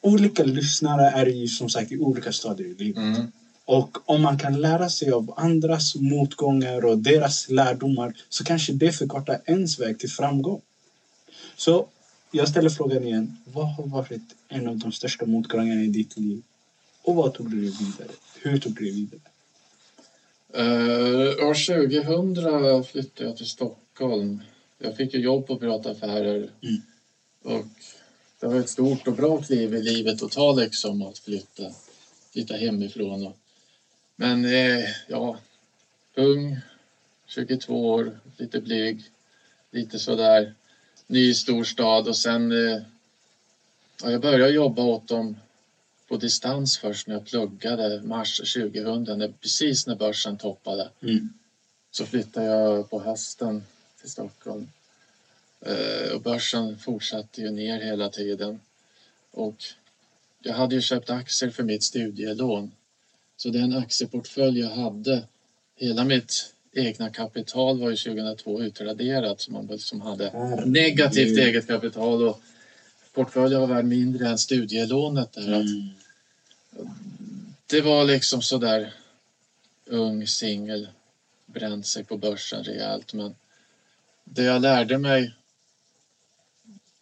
[0.02, 3.04] olika lyssnare är ju som sagt i olika stadier i livet.
[3.04, 3.32] Mm.
[3.66, 8.92] Och om man kan lära sig av andras motgångar och deras lärdomar så kanske det
[8.92, 10.62] förkortar ens väg till framgång.
[11.56, 11.88] Så
[12.32, 13.38] jag ställer frågan igen.
[13.46, 16.44] Vad har varit en av de största motgångarna i ditt liv?
[17.08, 18.10] Och vad tog du vidare?
[18.42, 19.20] Hur tog du vidare?
[20.56, 21.84] Uh, år
[22.34, 24.42] 2000 flyttade jag till Stockholm.
[24.78, 26.82] Jag fick ju jobb på Privata Affärer Mm.
[27.42, 27.66] och
[28.40, 31.72] det var ett stort och bra kliv i livet att ta liksom att flytta,
[32.32, 33.24] flytta hemifrån.
[33.24, 33.38] Och,
[34.16, 35.40] men eh, ja,
[36.16, 36.58] ung,
[37.28, 39.04] 22 år, lite blyg,
[39.72, 40.54] lite sådär
[41.08, 42.80] ny storstad och sen eh,
[44.04, 45.38] ja, jag började jobba åt dem
[46.08, 50.90] på distans först när jag pluggade mars 2000, när, precis när börsen toppade.
[51.02, 51.30] Mm.
[51.92, 53.64] Så flyttade jag på hösten
[54.02, 54.68] till Stockholm.
[55.62, 58.60] Eh, och börsen fortsatte ju ner hela tiden.
[59.32, 59.64] Och
[60.40, 62.72] jag hade ju köpt aktier för mitt studielån.
[63.38, 65.24] Så den aktieportfölj jag hade,
[65.76, 69.42] hela mitt egna kapital var ju 2002 utraderat.
[69.42, 70.32] Så man liksom hade
[70.66, 72.42] negativt eget kapital och
[73.18, 75.34] portföljen var värd mindre än studielånet.
[75.34, 75.48] Där.
[75.48, 75.90] Mm.
[77.68, 78.94] det var liksom sådär
[79.86, 80.88] ung singel,
[81.46, 83.14] bränt sig på börsen rejält.
[83.14, 83.36] Men
[84.24, 85.34] det jag lärde mig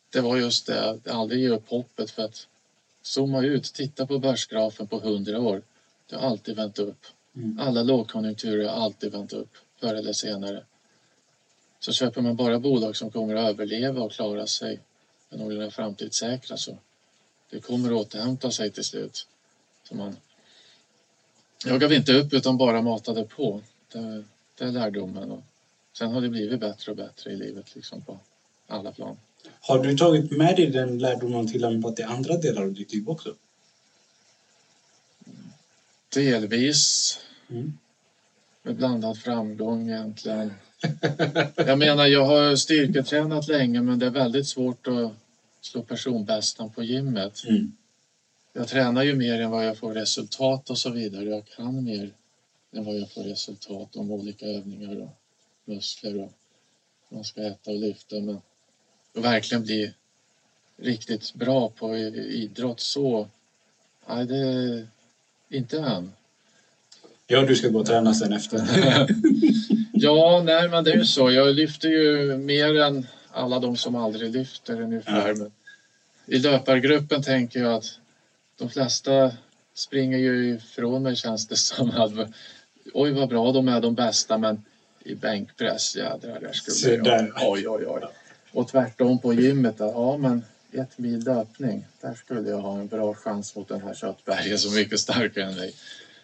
[0.09, 2.47] det var just det att aldrig ge upp hoppet för att
[3.01, 5.61] zooma ut, titta på börsgrafen på 100 år.
[6.09, 7.05] Det har alltid vänt upp.
[7.35, 7.59] Mm.
[7.59, 10.63] Alla lågkonjunkturer har alltid vänt upp förr eller senare.
[11.79, 14.79] Så köper man bara bolag som kommer att överleva och klara sig
[15.29, 16.77] är någorlunda framtidssäkra så
[17.49, 19.27] det kommer att återhämta sig till slut.
[19.83, 20.17] Så man,
[21.65, 23.61] jag gav inte upp utan bara matade på.
[23.91, 24.23] Det,
[24.57, 25.31] det är lärdomen.
[25.31, 25.43] Och
[25.93, 28.19] sen har det blivit bättre och bättre i livet liksom på
[28.67, 29.17] alla plan.
[29.59, 33.09] Har du tagit med dig den lärdomen och tillämpat i andra delar av ditt liv
[33.09, 33.35] också?
[36.09, 37.77] Delvis Mm.
[38.61, 40.53] med blandad framgång egentligen.
[41.55, 45.11] Jag menar, jag har styrketränat länge men det är väldigt svårt att
[45.61, 47.43] slå personbästan på gymmet.
[47.47, 47.71] Mm.
[48.53, 51.29] Jag tränar ju mer än vad jag får resultat och så vidare.
[51.29, 52.11] Jag kan mer
[52.71, 55.17] än vad jag får resultat om olika övningar och
[55.65, 56.31] muskler och
[57.09, 58.15] man ska äta och lyfta.
[58.15, 58.35] Men
[59.15, 59.93] att verkligen bli
[60.77, 63.27] riktigt bra på idrott så,
[64.07, 64.87] nej det är
[65.49, 66.11] inte än.
[67.27, 68.57] Ja, du ska gå och träna sen efter.
[70.05, 71.31] Ja, nej men det är ju så.
[71.31, 75.27] Jag lyfter ju mer än alla de som aldrig lyfter ungefär.
[75.27, 75.35] Ja.
[75.35, 75.51] Men
[76.25, 77.99] I löpargruppen tänker jag att
[78.59, 79.31] de flesta
[79.73, 81.89] springer ju ifrån mig känns det som.
[81.89, 82.11] Att,
[82.93, 84.65] oj vad bra de är, de bästa, men
[85.05, 87.31] i bänkpress, jädrar, där skulle jag...
[87.41, 88.01] Oj, oj, oj.
[88.51, 92.87] Och tvärtom på gymmet, att, ja men ett mil löpning, där skulle jag ha en
[92.87, 95.75] bra chans mot den här köttbergen som är mycket starkare än mig.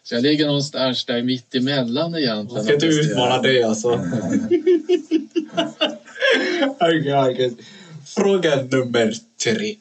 [0.04, 2.56] Så jag ligger någonstans där mitt emellan egentligen.
[2.56, 3.99] Jag ska inte utmana dig alltså.
[6.80, 7.56] Okej.
[8.06, 9.76] Fråga nummer tre.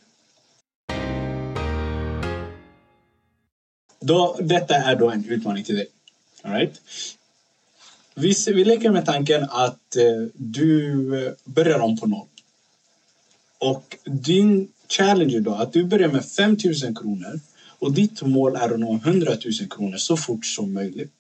[4.01, 5.87] Då, detta är då en utmaning till dig.
[6.43, 6.81] All right?
[8.21, 12.27] vi, vi leker med tanken att eh, du eh, börjar om på noll.
[13.59, 17.41] Och din challenge är då att du börjar med 5 000 kronor
[17.81, 21.13] och ditt mål är att nå 100 000 kronor så fort som möjligt.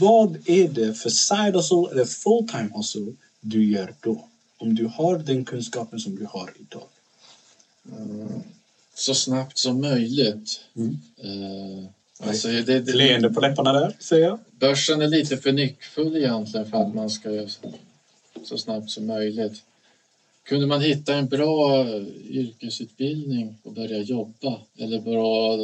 [0.00, 4.28] Vad är det för side hustle eller full time hustle du gör då?
[4.58, 6.88] Om du har den kunskapen som du har idag.
[7.92, 8.42] Mm,
[8.94, 10.60] så snabbt som möjligt.
[10.76, 10.98] Mm.
[11.16, 11.88] Eh,
[12.28, 14.38] alltså det, det, Leende på läpparna där, säger jag.
[14.50, 17.48] börsen är lite för nyckfull egentligen för att man ska göra
[18.44, 19.62] så snabbt som möjligt.
[20.48, 21.88] Kunde man hitta en bra
[22.24, 25.58] yrkesutbildning och börja jobba eller bra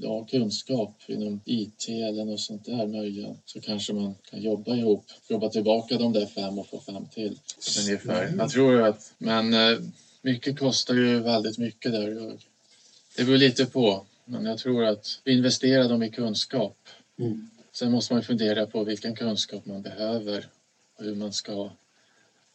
[0.00, 5.04] ja, kunskap inom IT eller något sånt där möjligen så kanske man kan jobba ihop,
[5.28, 7.38] jobba tillbaka de där fem och få fem till.
[7.78, 8.34] Ungefär.
[8.38, 9.78] Jag tror att, men eh,
[10.22, 12.10] mycket kostar ju väldigt mycket där.
[12.10, 12.38] Jag-
[13.16, 16.76] Det beror lite på, men jag tror att investera dem i kunskap
[17.18, 17.50] Mm.
[17.72, 20.46] Sen måste man fundera på vilken kunskap man behöver
[20.98, 21.70] och hur man ska...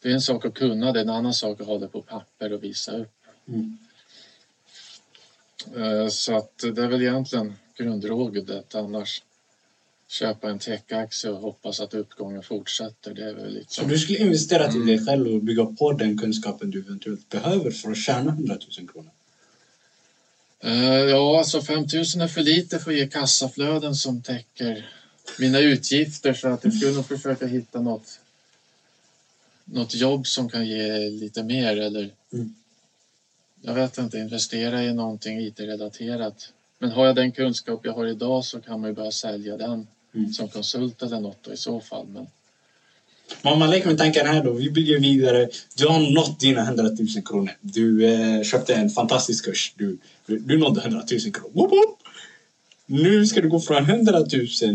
[0.02, 2.52] Det är en sak att kunna det, en annan sak att ha det på papper
[2.52, 3.12] och visa upp.
[3.48, 3.78] Mm.
[5.76, 9.22] Eh, Så att det är väl egentligen grundrådet annars.
[10.08, 13.14] Köpa en techaktie och hoppas att uppgången fortsätter.
[13.14, 13.88] Det är väl Så liksom...
[13.88, 17.90] du skulle investera till dig själv och bygga på den kunskapen du eventuellt behöver för
[17.90, 19.10] att tjäna 100 000 kronor?
[20.60, 24.90] Eh, Ja, alltså 5 000 är för lite för att ge kassaflöden som täcker
[25.38, 28.20] mina utgifter så att jag skulle nog försöka hitta något,
[29.66, 32.54] något jobb som kan ge lite mer eller Mm.
[33.62, 36.52] jag vet inte, investera i någonting IT-relaterat.
[36.78, 39.86] Men har jag den kunskap jag har idag så kan man ju börja sälja den
[40.14, 40.32] Mm.
[40.32, 42.06] som konsult eller något i så fall.
[42.06, 42.26] Men
[43.42, 45.48] Men om man leker med tanken här då, vi bygger vidare.
[45.76, 47.50] Du har nått dina 100 000 kronor.
[47.60, 49.72] Du eh, köpte en fantastisk kurs.
[49.76, 51.50] Du, du, du nådde 100 000 kronor.
[51.54, 51.98] Woop, woop.
[52.86, 54.26] Nu ska du gå från 100 000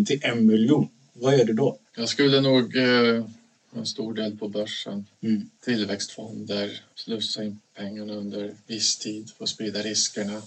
[0.05, 0.89] till en miljon.
[1.13, 1.77] Vad gör du då?
[1.97, 3.25] jag skulle nog eh,
[3.73, 5.07] en stor del på börsen.
[5.21, 5.49] Mm.
[5.63, 10.41] Tillväxtfonder, slussa in pengarna under viss tid för att sprida riskerna.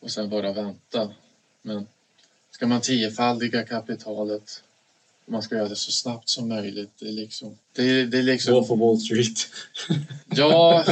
[0.00, 1.14] Och sen bara vänta.
[1.62, 1.86] Men
[2.50, 4.62] ska man tiofaldiga kapitalet
[5.30, 6.90] man ska göra det så snabbt som möjligt.
[6.98, 7.58] Det är liksom...
[7.72, 9.46] Det, det är liksom Gå på Wall Street.
[10.36, 10.84] Ja,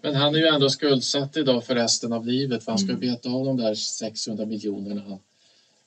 [0.00, 3.00] men han är ju ändå skuldsatt idag för resten av livet för han ska Mm.
[3.00, 5.18] beta av de där 600 miljonerna han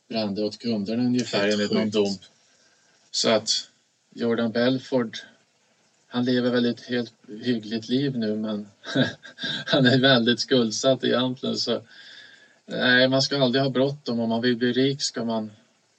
[0.08, 2.16] brände åt kunderna ungefär enligt någon dom.
[3.12, 3.68] Så att
[4.18, 5.18] Jordan Belford,
[6.08, 8.68] han lever väl ett helt hyggligt liv nu men
[9.66, 11.82] han är väldigt skuldsatt egentligen så
[12.66, 14.20] nej, man ska aldrig ha bråttom.
[14.20, 15.52] Om man vill bli rik ska man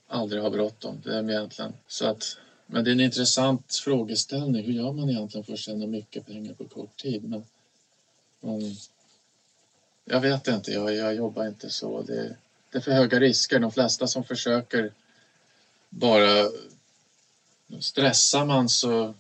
[0.07, 1.01] aldrig ha bråttom.
[1.05, 4.65] Det är egentligen så att men det är en intressant frågeställning.
[4.65, 7.25] Hur gör man egentligen för att tjäna mycket pengar på kort tid?
[7.25, 7.45] Men,
[8.41, 8.77] um,
[10.05, 12.03] jag vet inte, jag, jag jobbar inte så.
[12.03, 12.37] Det,
[12.71, 13.59] det är för höga risker.
[13.59, 14.93] De flesta som försöker
[15.89, 16.49] bara
[17.81, 19.15] stressar man så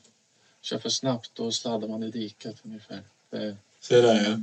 [0.62, 3.03] kör för snabbt då sladdar man i diket ungefär.
[3.30, 4.40] Det, Så där ja.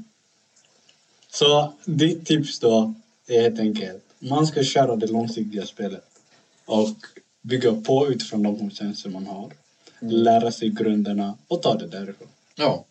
[1.30, 2.94] Så ditt tips då
[3.28, 6.06] är helt enkelt man ska köra det långsiktiga spelet
[6.66, 6.98] och
[7.42, 9.52] bygga på utifrån de kompetenser man har.
[10.00, 12.28] Lära sig grunderna och ta det därifrån.
[12.56, 12.86] ja,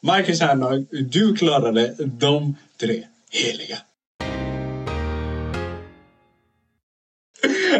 [0.00, 3.78] Marcus Hernhag, du klarade de tre heliga.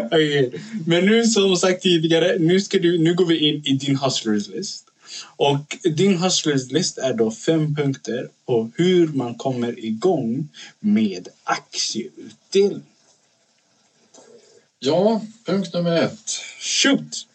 [0.05, 3.97] Okej, Men nu som sagt tidigare, nu, ska du, nu går vi in i din
[3.97, 4.85] hustlers list.
[5.35, 10.49] Och din hustlers list är då fem punkter på hur man kommer igång
[10.79, 12.83] med aktieutdelning.
[14.79, 16.29] ja, punkt nummer ett.
[16.59, 17.27] Shoot!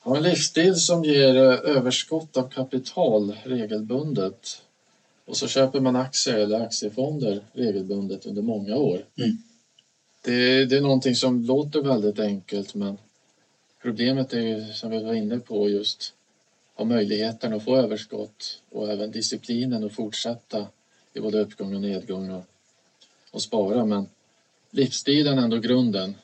[0.00, 4.62] Ha en livsstil som ger eh, överskott av kapital regelbundet.
[5.24, 9.04] Och så köper man aktier eller aktiefonder regelbundet under många år.
[9.18, 9.38] Mm.
[10.26, 12.98] Det, det är någonting som låter väldigt enkelt men
[13.82, 16.14] problemet är ju som vi var inne på just
[16.74, 20.66] ha möjligheten att få överskott och även disciplinen att fortsätta
[21.14, 22.44] i både uppgång och nedgång och,
[23.30, 23.84] och spara.
[23.84, 24.08] Men
[24.70, 26.16] livsstilen är ändå grunden.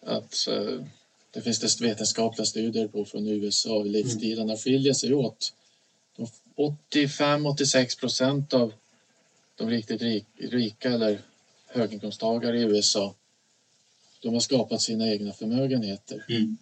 [0.00, 0.82] Att eh,
[1.30, 3.82] det finns det vetenskapliga studier på från USA.
[3.82, 5.52] Livsstilarna skiljer sig åt.
[6.56, 8.72] 85-86 procent av
[9.56, 11.20] de riktigt rika eller
[11.70, 13.14] höginkomsttagare i USA
[14.22, 16.24] de har skapat sina egna förmögenheter.
[16.28, 16.56] Mm.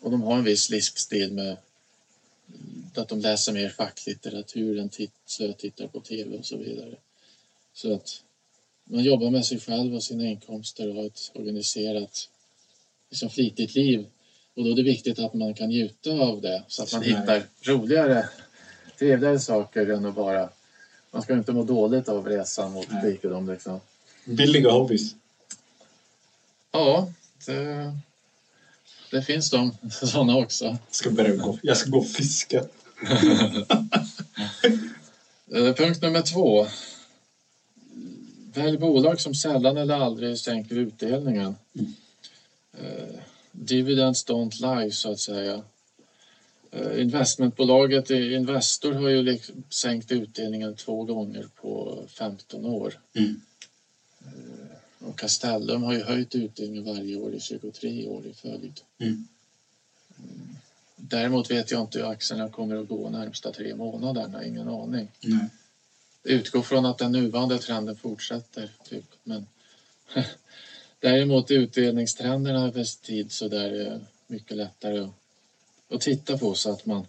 [0.00, 1.56] Och de har en viss livsstil med
[2.94, 6.94] att de läser mer facklitteratur än titt, slötittar på tv och så vidare.
[7.74, 8.22] Så att
[8.84, 12.28] man jobbar med sig själv och sina inkomster och har ett organiserat
[13.10, 14.06] liksom flitigt liv.
[14.54, 17.42] Och då är det viktigt att man kan njuta av det så att man hittar
[17.62, 18.28] roligare,
[18.98, 20.50] trevligare saker än att bara...
[21.12, 23.80] Man ska inte må dåligt av resan mot rikedom liksom.
[24.36, 25.14] Billiga hobbys.
[26.72, 27.12] Ja,
[27.46, 27.92] det,
[29.10, 30.64] det finns de sådana också.
[30.64, 32.64] Jag ska börja gå, jag ska gå och fiska.
[35.52, 36.66] Eh, Punkt nummer två.
[38.54, 41.54] Välj bolag som sällan eller aldrig sänker utdelningen.
[41.74, 41.94] Mm.
[42.78, 43.20] Eh,
[43.52, 45.62] Dividends don't lie, så att säga.
[46.70, 49.38] Eh, Investmentbolaget Investor har ju
[49.70, 52.98] sänkt utdelningen två gånger på 15 år.
[53.14, 53.40] Mm.
[55.00, 58.80] Och Castellum har ju höjt utdelningen varje år i 23 år i följd.
[58.98, 59.28] Mm.
[60.96, 65.08] Däremot vet jag inte hur aktierna kommer att gå närmsta tre månaderna, ingen aning.
[65.20, 65.48] Nej.
[66.22, 68.70] utgår från att den nuvarande trenden fortsätter.
[68.88, 69.04] Typ.
[69.22, 69.46] Men
[70.98, 75.10] däremot utdelningstrenderna över tid så där är mycket lättare att,
[75.88, 77.06] att titta på så att man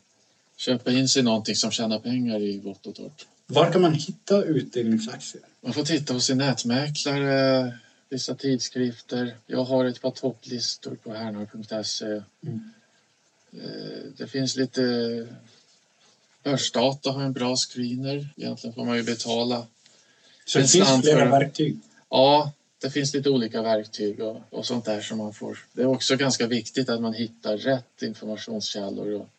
[0.57, 3.25] köper in sig i någonting som tjänar pengar i vått och torrt.
[3.45, 5.43] Var kan man hitta utdelningsaktier?
[5.61, 7.73] Man får titta hos sin nätmäklare,
[8.09, 9.37] vissa tidskrifter.
[9.47, 12.05] Jag har ett par topplistor på hernor.se.
[12.05, 12.71] Mm.
[13.53, 15.27] Eh, Det finns lite
[16.43, 18.29] Börsdata har en bra screener.
[18.37, 19.67] Egentligen får man ju betala
[20.45, 21.77] Så det finns flera för- verktyg.
[22.09, 22.51] Ja,
[22.81, 25.65] det finns lite olika verktyg och, och sånt där som man får.
[25.73, 29.11] Det är också ganska viktigt att man hittar rätt informationskällor.
[29.13, 29.29] Och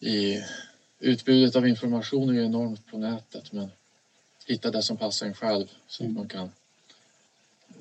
[0.00, 0.42] i,
[1.00, 3.70] utbudet av information är ju enormt på nätet men
[4.46, 6.14] hitta det som passar en själv så att Mm.
[6.14, 6.52] man kan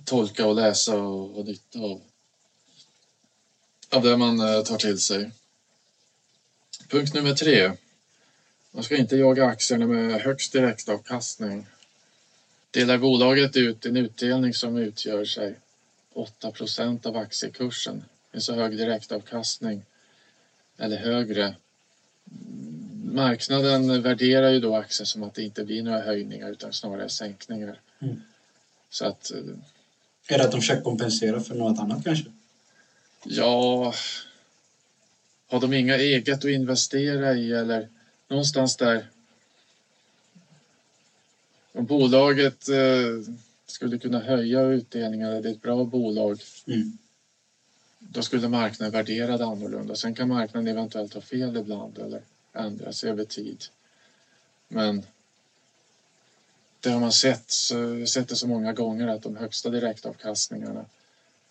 [0.03, 2.01] tolka och läsa och ha nytta av,
[3.89, 5.31] av det man eh, tar till sig.
[6.89, 7.73] Punkt nummer tre.
[8.71, 11.65] Man ska inte jaga aktierna med högst direktavkastning
[12.71, 15.59] delar bolaget ut en utdelning som utgör sig
[16.13, 18.03] 8% av aktiekursen.
[18.31, 19.83] En så hög direktavkastning
[20.77, 21.55] eller högre.
[23.15, 27.79] Marknaden värderar ju då aktien som att det inte blir några höjningar utan snarare sänkningar.
[27.99, 28.21] Mm.
[28.89, 29.37] Så att eh,
[30.27, 32.25] Är det att de försöker kompensera för något annat kanske?
[33.23, 33.93] ja,
[35.47, 37.89] har de inga eget att investera i eller
[38.27, 39.05] någonstans där
[41.71, 43.33] om bolaget eh,
[43.65, 46.97] skulle kunna höja utdelningarna, det är ett bra bolag, Mm.
[47.99, 49.95] då skulle marknaden värdera det annorlunda.
[49.95, 52.21] Sen kan marknaden eventuellt ha fel ibland eller
[52.55, 53.63] ändras över tid.
[54.67, 55.05] Men
[56.79, 60.85] det har man sett, så, sett det så många gånger att de högsta direktavkastningarna,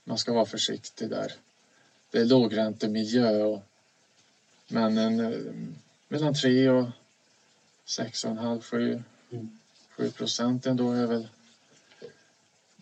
[0.05, 1.33] man ska vara försiktig där.
[2.11, 3.63] Det är lågräntemiljö och,
[4.69, 5.39] men en, eh,
[6.09, 6.89] mellan 3 och
[7.87, 9.59] 6,5, 7, Mm.
[9.97, 11.29] 7 procent ändå är väl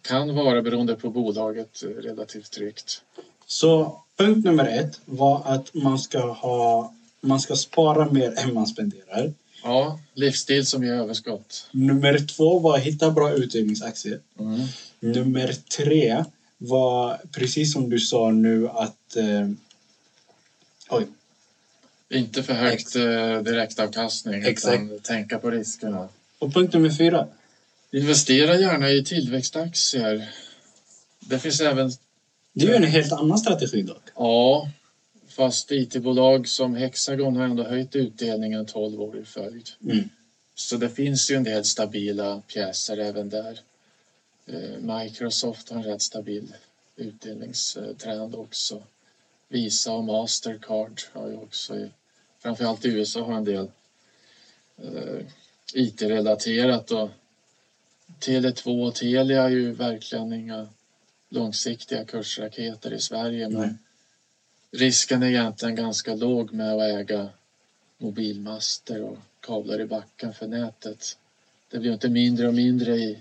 [0.03, 3.03] kan vara beroende på bolaget relativt tryggt.
[3.47, 8.67] Så punkt nummer ett var att man ska, ha, man ska spara mer än man
[8.67, 9.33] spenderar.
[9.65, 11.69] Ja, livsstil som ger överskott.
[11.71, 14.21] Nummer två var att hitta bra utdelningsaktier.
[14.39, 14.67] Mm.
[15.01, 16.25] Nummer tre
[16.59, 19.17] var precis som du sa nu att...
[19.17, 19.49] Eh,
[20.89, 21.07] oj,
[22.11, 24.75] Inte för högt eh, direktavkastning Exakt.
[24.83, 26.09] utan tänka på riskerna.
[26.39, 27.27] och punkt nummer fyra.
[27.93, 30.31] Investera gärna i tillväxtaktier.
[31.21, 31.93] Det finns även,
[32.53, 34.03] Det är ju en helt annan strategi dock.
[34.15, 34.71] ja,
[35.33, 39.71] fast IT-bolag som Hexagon har ändå höjt utdelningen 12 år i följd.
[39.85, 40.09] Mm.
[40.55, 43.61] Så det finns ju en del stabila pjäser även där.
[44.47, 46.55] Eh, Microsoft har en rätt stabil
[46.97, 48.83] utdelningstrend också.
[49.49, 51.89] Visa och Mastercard har ju också,
[52.39, 53.71] framförallt i USA har en del
[54.77, 55.27] eh,
[55.75, 57.09] IT-relaterat och
[58.21, 60.69] Tele2 och Telia är ju verkligen inga
[61.29, 63.79] långsiktiga kursraketer i Sverige men.
[64.73, 67.29] Risken är egentligen ganska låg med att äga
[67.99, 71.17] mobilmaster och kablar i backen för nätet.
[71.71, 73.19] Det blir ju inte mindre och mindre i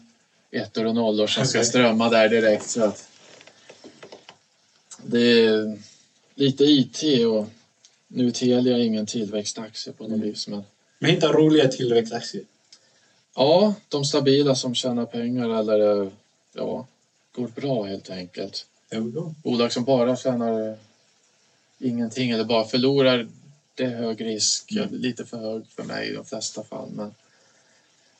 [0.52, 2.70] ettor och nollor som ska strömma där direkt.
[2.70, 3.08] Så att
[5.04, 5.80] det är
[6.36, 7.46] lite IT och
[8.08, 10.30] nu Telia är ingen tillväxtaktie på något Mm.
[10.30, 10.48] vis.
[10.48, 10.64] Men
[11.00, 12.44] Men hitta roliga tillväxtaktier.
[13.36, 16.12] ja, de stabila som tjänar pengar eller
[16.54, 16.86] ja,
[17.32, 18.66] går bra helt enkelt.
[19.44, 20.78] Bolag som bara tjänar
[21.82, 23.28] ingenting eller bara förlorar,
[23.76, 24.72] det är hög risk.
[24.72, 24.90] Mm.
[24.92, 26.90] Lite för hög för mig i de flesta fall.
[26.92, 27.14] Men...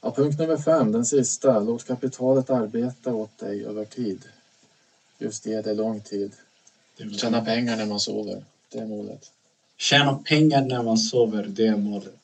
[0.02, 1.60] Ja, punkt nummer fem, den sista.
[1.60, 4.22] Låt kapitalet arbeta åt dig över tid.
[5.18, 6.32] Just ge det lång tid.
[7.18, 8.44] Tjäna pengar när man sover.
[8.72, 9.32] Det är målet.
[9.82, 12.16] Tjäna pengar när man sover, det är målet.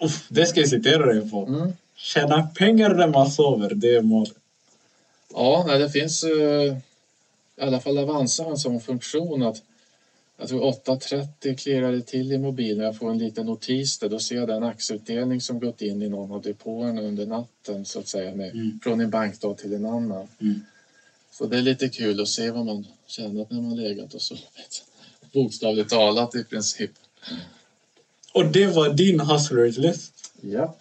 [0.00, 1.46] Uff, det ska jag citera dig på.
[1.46, 1.72] Mm.
[1.96, 4.34] Tjäna pengar när man sover, det är målet.
[5.34, 6.76] Ja, nej, det finns eh,
[7.56, 9.62] i alla fall Avanza har en sån funktion att
[10.40, 12.84] jag tror 8.30 klirrar det till i mobilen.
[12.84, 14.08] Jag får en liten notis där.
[14.08, 17.98] Då ser jag den aktieutdelning som gått in i någon av depåerna under natten så
[17.98, 18.34] att säga.
[18.34, 18.80] Med, Mm.
[18.82, 20.28] Från en bankdag till en annan.
[20.40, 20.64] Mm.
[21.32, 24.84] Så det är lite kul att se vad man tjänat när man legat och sovit.
[25.32, 26.90] Bokstavligt talat i princip.
[28.32, 30.32] Och det var din hustlers list.
[30.40, 30.74] Ja.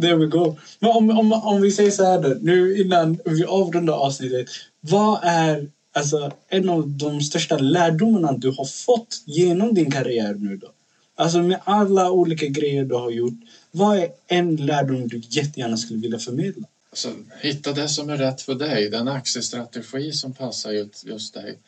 [0.00, 0.56] There we go.
[0.78, 4.48] Men om, om, om vi säger så här då, nu innan vi avrundar avsnittet.
[4.80, 10.56] Vad är alltså, en av de största lärdomarna du har fått genom din karriär nu
[10.56, 10.72] då?
[11.14, 13.40] Alltså med alla olika grejer du har gjort.
[13.70, 16.66] Vad är en lärdom du jättegärna skulle vilja förmedla?
[16.90, 21.58] Alltså, hitta det som är rätt för dig, den aktiestrategi som passar just, just dig.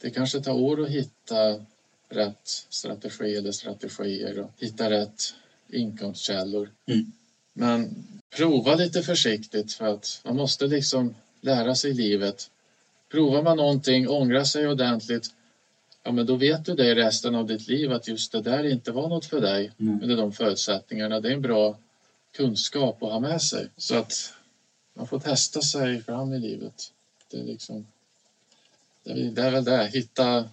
[0.00, 1.64] Det kanske tar år att hitta
[2.08, 5.34] rätt strategi eller strategier och hitta rätt
[5.68, 6.70] inkomstkällor.
[6.86, 7.12] Mm.
[7.52, 8.04] Men
[8.36, 12.50] prova lite försiktigt för att man måste liksom lära sig livet.
[13.12, 15.30] Provar man någonting, ångrar sig ordentligt,
[16.02, 18.64] ja men då vet du det i resten av ditt liv att just det där
[18.64, 20.02] inte var något för dig Mm.
[20.02, 21.20] under de förutsättningarna.
[21.20, 21.78] Det är en bra
[22.36, 23.68] kunskap att ha med sig.
[23.76, 24.34] Så att
[24.94, 26.92] man får testa sig fram i livet.
[27.30, 27.86] Det är liksom
[29.04, 30.48] det är, det är väl det, hitta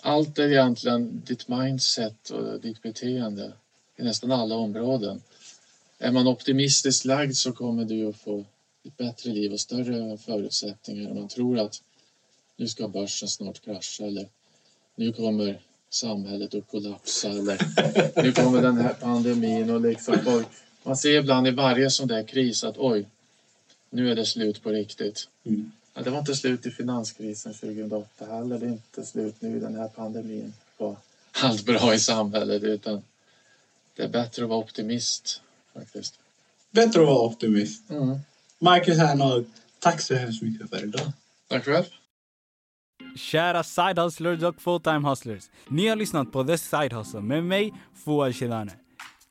[0.00, 3.52] allt är egentligen ditt mindset och ditt beteende
[3.96, 5.22] i nästan alla områden.
[5.98, 8.44] Är man optimistiskt lagd så kommer du att få
[8.86, 11.14] ett bättre liv och större förutsättningar.
[11.14, 11.82] Man tror att
[12.56, 14.28] nu ska börsen snart krascha eller
[14.94, 15.60] nu kommer
[15.90, 17.58] samhället att kollapsa eller
[18.22, 20.44] nu kommer den här pandemin och liksom
[20.82, 23.06] man ser ibland i varje sån där kris att oj,
[23.90, 25.28] nu är det slut på riktigt.
[25.44, 25.72] Mm.
[25.94, 28.58] Ja, det var inte slut i finanskrisen 2008 heller.
[28.58, 30.96] Det är inte slut nu i den här pandemin på
[31.32, 33.02] allt bra i samhället utan
[33.96, 35.40] det är bättre att vara optimist
[35.74, 36.18] faktiskt.
[36.70, 37.90] Bättre att vara optimist.
[37.90, 38.18] Mm.
[38.60, 39.44] Marcus Hernhag,
[39.80, 41.12] tack så hemskt mycket för idag.
[41.48, 41.84] Tack själv.
[43.16, 45.44] Kära side hustlers och full-time hustlers.
[45.68, 47.72] Ni har lyssnat på The Side Hustle med mig,
[48.04, 48.72] Fouad Shedane.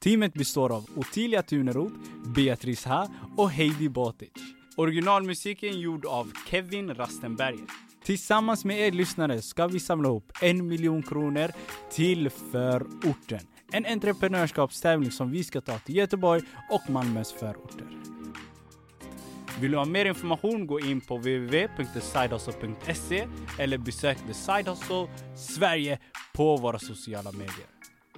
[0.04, 1.96] Teamet består av Ottilia Tuneroth,
[2.36, 3.08] Beatrice Ha
[3.38, 4.32] och Heidi Botic.
[4.78, 7.66] Originalmusiken gjord av Kevin Rastenberger.
[8.04, 11.52] Tillsammans med er lyssnare ska vi samla ihop en miljon kronor
[11.92, 13.40] till förorten.
[13.72, 18.15] En entreprenörskapstävling som vi ska ta till Göteborg och Malmös förorter.
[19.60, 23.28] Vill du ha mer information gå in på www.thesidehustle.se
[23.60, 26.00] eller besök The Side Hustle Sverige
[26.34, 27.66] på våra sociala medier.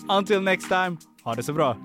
[0.09, 1.77] Until next time, ha det så bra!